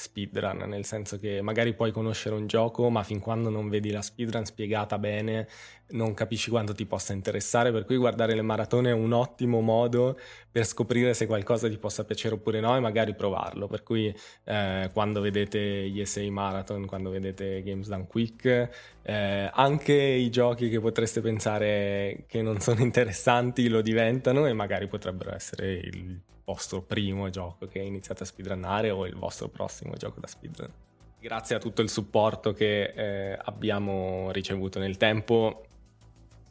[0.00, 4.00] speedrun, nel senso che magari puoi conoscere un gioco, ma fin quando non vedi la
[4.00, 5.46] speedrun spiegata bene,
[5.90, 10.18] non capisci quanto ti possa interessare, per cui guardare le maratone è un ottimo modo
[10.50, 13.66] per scoprire se qualcosa ti possa piacere oppure no e magari provarlo.
[13.66, 18.68] Per cui eh, quando vedete gli ESA Marathon, quando vedete Games Done Quick,
[19.02, 24.86] eh, anche i giochi che potreste pensare che non sono interessanti lo diventano e magari
[24.88, 26.20] potrebbero essere il
[26.50, 30.72] vostro primo gioco che iniziate a speedrunnare o il vostro prossimo gioco da speedrun.
[31.20, 35.64] Grazie a tutto il supporto che eh, abbiamo ricevuto nel tempo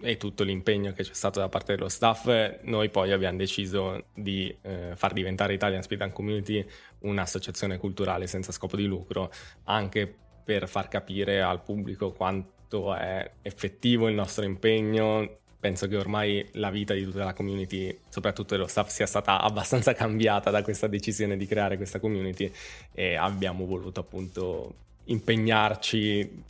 [0.01, 2.27] e tutto l'impegno che c'è stato da parte dello staff,
[2.61, 6.65] noi poi abbiamo deciso di eh, far diventare Italian Speedrun Community
[6.99, 9.29] un'associazione culturale senza scopo di lucro,
[9.65, 15.39] anche per far capire al pubblico quanto è effettivo il nostro impegno.
[15.59, 19.93] Penso che ormai la vita di tutta la community, soprattutto dello staff, sia stata abbastanza
[19.93, 22.49] cambiata da questa decisione di creare questa community
[22.93, 24.73] e abbiamo voluto appunto
[25.05, 26.43] impegnarci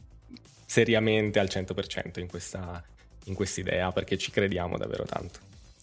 [0.64, 2.84] seriamente al 100% in questa,
[3.26, 5.40] in quest'idea perché ci crediamo davvero tanto.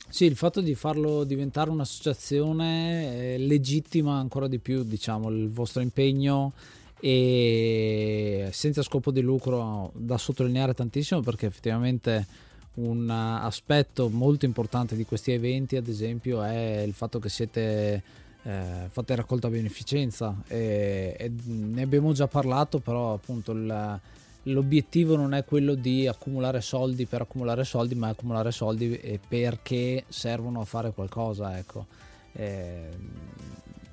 [0.08, 6.52] Sì, il fatto di farlo diventare un'associazione legittima ancora di più, diciamo, il vostro impegno
[7.00, 12.44] e senza scopo di lucro da sottolineare tantissimo perché effettivamente
[12.76, 18.02] un aspetto molto importante di questi eventi ad esempio è il fatto che siete
[18.42, 24.00] eh, fate raccolta beneficenza e, e ne abbiamo già parlato però appunto il
[24.46, 30.60] l'obiettivo non è quello di accumulare soldi per accumulare soldi, ma accumulare soldi perché servono
[30.60, 31.86] a fare qualcosa, ecco.
[32.32, 32.90] Eh,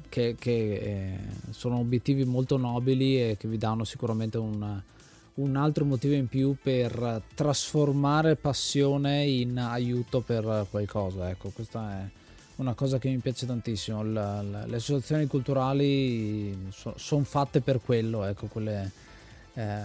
[0.10, 1.18] che, che eh,
[1.50, 4.82] sono obiettivi molto nobili e che vi danno sicuramente un,
[5.36, 11.30] un, altro motivo in più per trasformare passione in aiuto per qualcosa.
[11.30, 12.10] Ecco, questa è
[12.58, 14.04] una cosa che mi piace tantissimo.
[14.04, 18.92] La, la, le associazioni culturali so, sono fatte per quello, ecco, quelle
[19.54, 19.82] eh,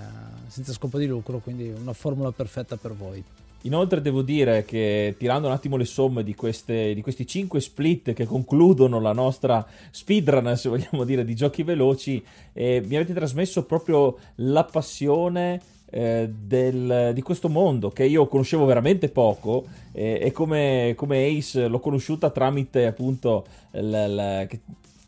[0.47, 3.23] senza scopo di lucro, quindi una formula perfetta per voi.
[3.63, 8.13] Inoltre devo dire che tirando un attimo le somme di, queste, di questi 5 split
[8.13, 13.65] che concludono la nostra speedrun, se vogliamo dire, di giochi veloci, eh, mi avete trasmesso
[13.65, 20.33] proprio la passione eh, del, di questo mondo che io conoscevo veramente poco eh, e
[20.33, 24.49] come, come, Ace l'ho conosciuta tramite appunto l, l,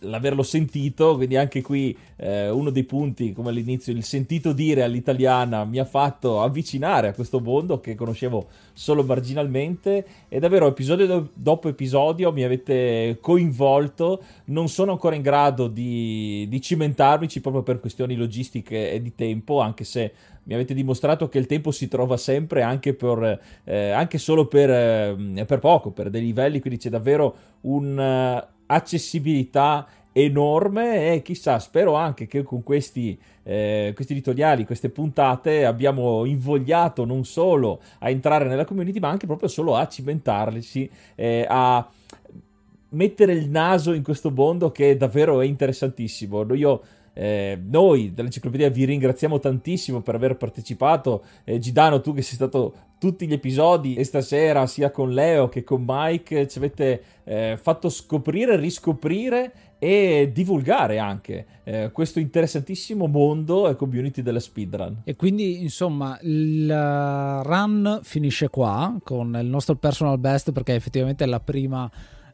[0.00, 5.64] l'averlo sentito, quindi anche qui eh, uno dei punti, come all'inizio, il sentito dire all'italiana
[5.64, 11.30] mi ha fatto avvicinare a questo mondo che conoscevo solo marginalmente e davvero episodio do-
[11.34, 17.80] dopo episodio mi avete coinvolto, non sono ancora in grado di, di cimentarmici proprio per
[17.80, 20.12] questioni logistiche e di tempo, anche se
[20.44, 24.70] mi avete dimostrato che il tempo si trova sempre anche, per, eh, anche solo per,
[24.70, 31.94] eh, per, poco, per dei livelli, quindi c'è davvero un accessibilità enorme e chissà, spero
[31.94, 38.46] anche che con questi, eh, questi editoriali, queste puntate abbiamo invogliato non solo a entrare
[38.46, 41.88] nella community ma anche proprio solo a cimentarsi, eh, a
[42.90, 46.52] mettere il naso in questo mondo che davvero è interessantissimo.
[46.54, 51.24] Io eh, noi dell'Enciclopedia vi ringraziamo tantissimo per aver partecipato.
[51.44, 55.64] Eh, Gidano, tu che sei stato tutti gli episodi e stasera sia con Leo che
[55.64, 63.70] con Mike ci avete eh, fatto scoprire, riscoprire e divulgare anche eh, questo interessantissimo mondo
[63.70, 65.00] e community della speedrun.
[65.04, 71.26] E quindi insomma il run finisce qua con il nostro personal best perché effettivamente è
[71.26, 71.90] la prima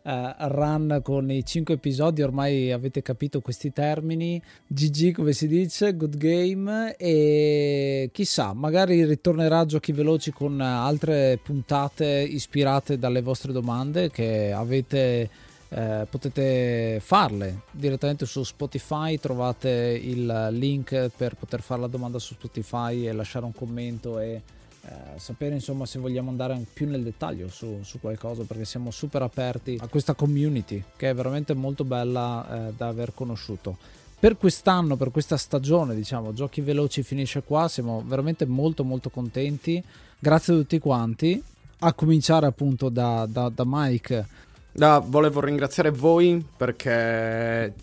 [0.07, 4.41] uh, run con i 5 episodi, ormai avete capito questi termini.
[4.67, 6.95] GG come si dice, good game.
[6.97, 14.53] E chissà, magari ritornerà a giochi veloci con altre puntate ispirate dalle vostre domande che
[14.53, 15.29] avete
[15.69, 19.19] eh, potete farle direttamente su Spotify.
[19.19, 24.43] Trovate il link per poter fare la domanda su Spotify e lasciare un commento e
[24.89, 29.23] eh, sapere insomma se vogliamo andare più nel dettaglio su, su, qualcosa perché siamo super
[29.23, 33.77] aperti a questa community che è veramente molto bella eh, da aver conosciuto.
[34.19, 39.83] Per quest'anno per questa stagione diciamo giochi veloci finisce qua siamo veramente molto molto contenti.
[40.19, 41.43] Grazie a tutti quanti
[41.81, 44.27] a cominciare appunto da, da, da Mike.
[44.73, 47.75] Da, volevo ringraziare voi perché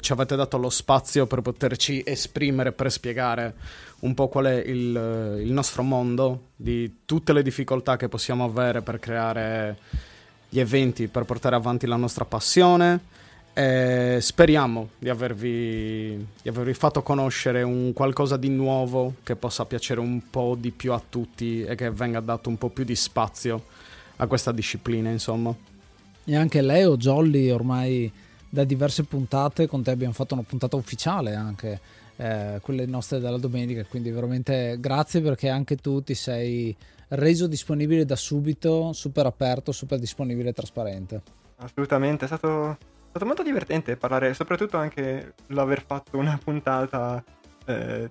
[0.00, 3.54] ci avete dato lo spazio per poterci esprimere, per spiegare
[4.02, 8.82] un po' qual è il, il nostro mondo, di tutte le difficoltà che possiamo avere
[8.82, 9.78] per creare
[10.48, 13.10] gli eventi, per portare avanti la nostra passione.
[13.54, 20.00] E speriamo di avervi, di avervi fatto conoscere un qualcosa di nuovo che possa piacere
[20.00, 23.64] un po' di più a tutti e che venga dato un po' più di spazio
[24.16, 25.54] a questa disciplina, insomma.
[26.24, 28.10] E anche Leo, Jolly, ormai
[28.48, 31.80] da diverse puntate con te abbiamo fatto una puntata ufficiale anche,
[32.22, 36.74] eh, quelle nostre della domenica, quindi veramente grazie perché anche tu ti sei
[37.08, 41.22] reso disponibile da subito, super aperto, super disponibile e trasparente.
[41.56, 47.22] Assolutamente, è stato, è stato molto divertente parlare, soprattutto anche l'aver fatto una puntata
[47.66, 48.08] eh,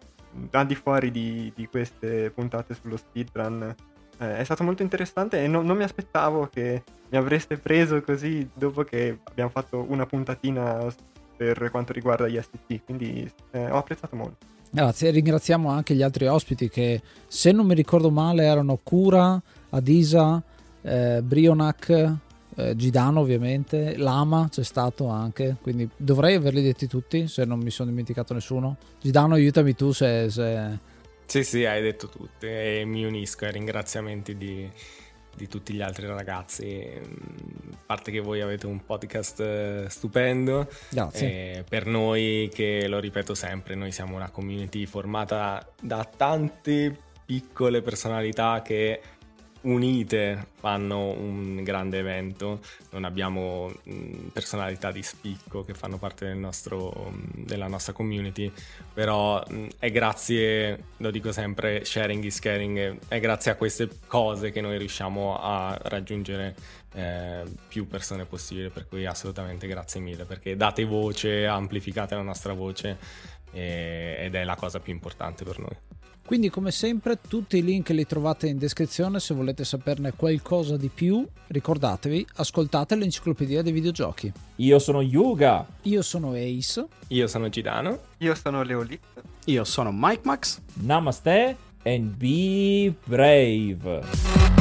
[0.51, 3.73] al di fuori di, di queste puntate sullo speedrun
[4.17, 8.47] eh, è stato molto interessante e no, non mi aspettavo che mi avreste preso così
[8.53, 10.93] dopo che abbiamo fatto una puntatina
[11.41, 14.45] per quanto riguarda gli ST, quindi eh, ho apprezzato molto.
[14.69, 20.41] Grazie, ringraziamo anche gli altri ospiti che se non mi ricordo male erano Cura, Adisa,
[20.83, 22.15] eh, Brionac,
[22.55, 27.71] eh, Gidano ovviamente, Lama c'è stato anche, quindi dovrei averli detti tutti se non mi
[27.71, 28.77] sono dimenticato nessuno.
[29.01, 30.29] Gidano aiutami tu se...
[30.29, 30.89] se...
[31.25, 34.69] Sì sì hai detto tutti e mi unisco ai ringraziamenti di,
[35.35, 36.99] di tutti gli altri ragazzi.
[37.71, 41.63] A parte che voi avete un podcast eh, stupendo, Grazie.
[41.67, 48.61] per noi che lo ripeto sempre, noi siamo una community formata da tante piccole personalità
[48.61, 49.01] che
[49.61, 53.71] unite fanno un grande evento, non abbiamo
[54.31, 58.51] personalità di spicco che fanno parte del nostro, della nostra community,
[58.93, 59.43] però
[59.77, 64.77] è grazie, lo dico sempre, sharing is caring, è grazie a queste cose che noi
[64.77, 66.55] riusciamo a raggiungere
[66.93, 72.53] eh, più persone possibile, per cui assolutamente grazie mille, perché date voce, amplificate la nostra
[72.53, 72.97] voce
[73.51, 76.00] e, ed è la cosa più importante per noi.
[76.31, 80.87] Quindi come sempre tutti i link li trovate in descrizione se volete saperne qualcosa di
[80.87, 81.27] più.
[81.47, 84.31] Ricordatevi, ascoltate l'enciclopedia dei videogiochi.
[84.55, 85.67] Io sono Yuga.
[85.81, 86.87] Io sono Ace.
[87.09, 87.99] Io sono Gidano.
[88.19, 89.01] Io sono Leolit.
[89.47, 90.61] Io sono Mike Max.
[90.75, 94.60] Namaste and be brave.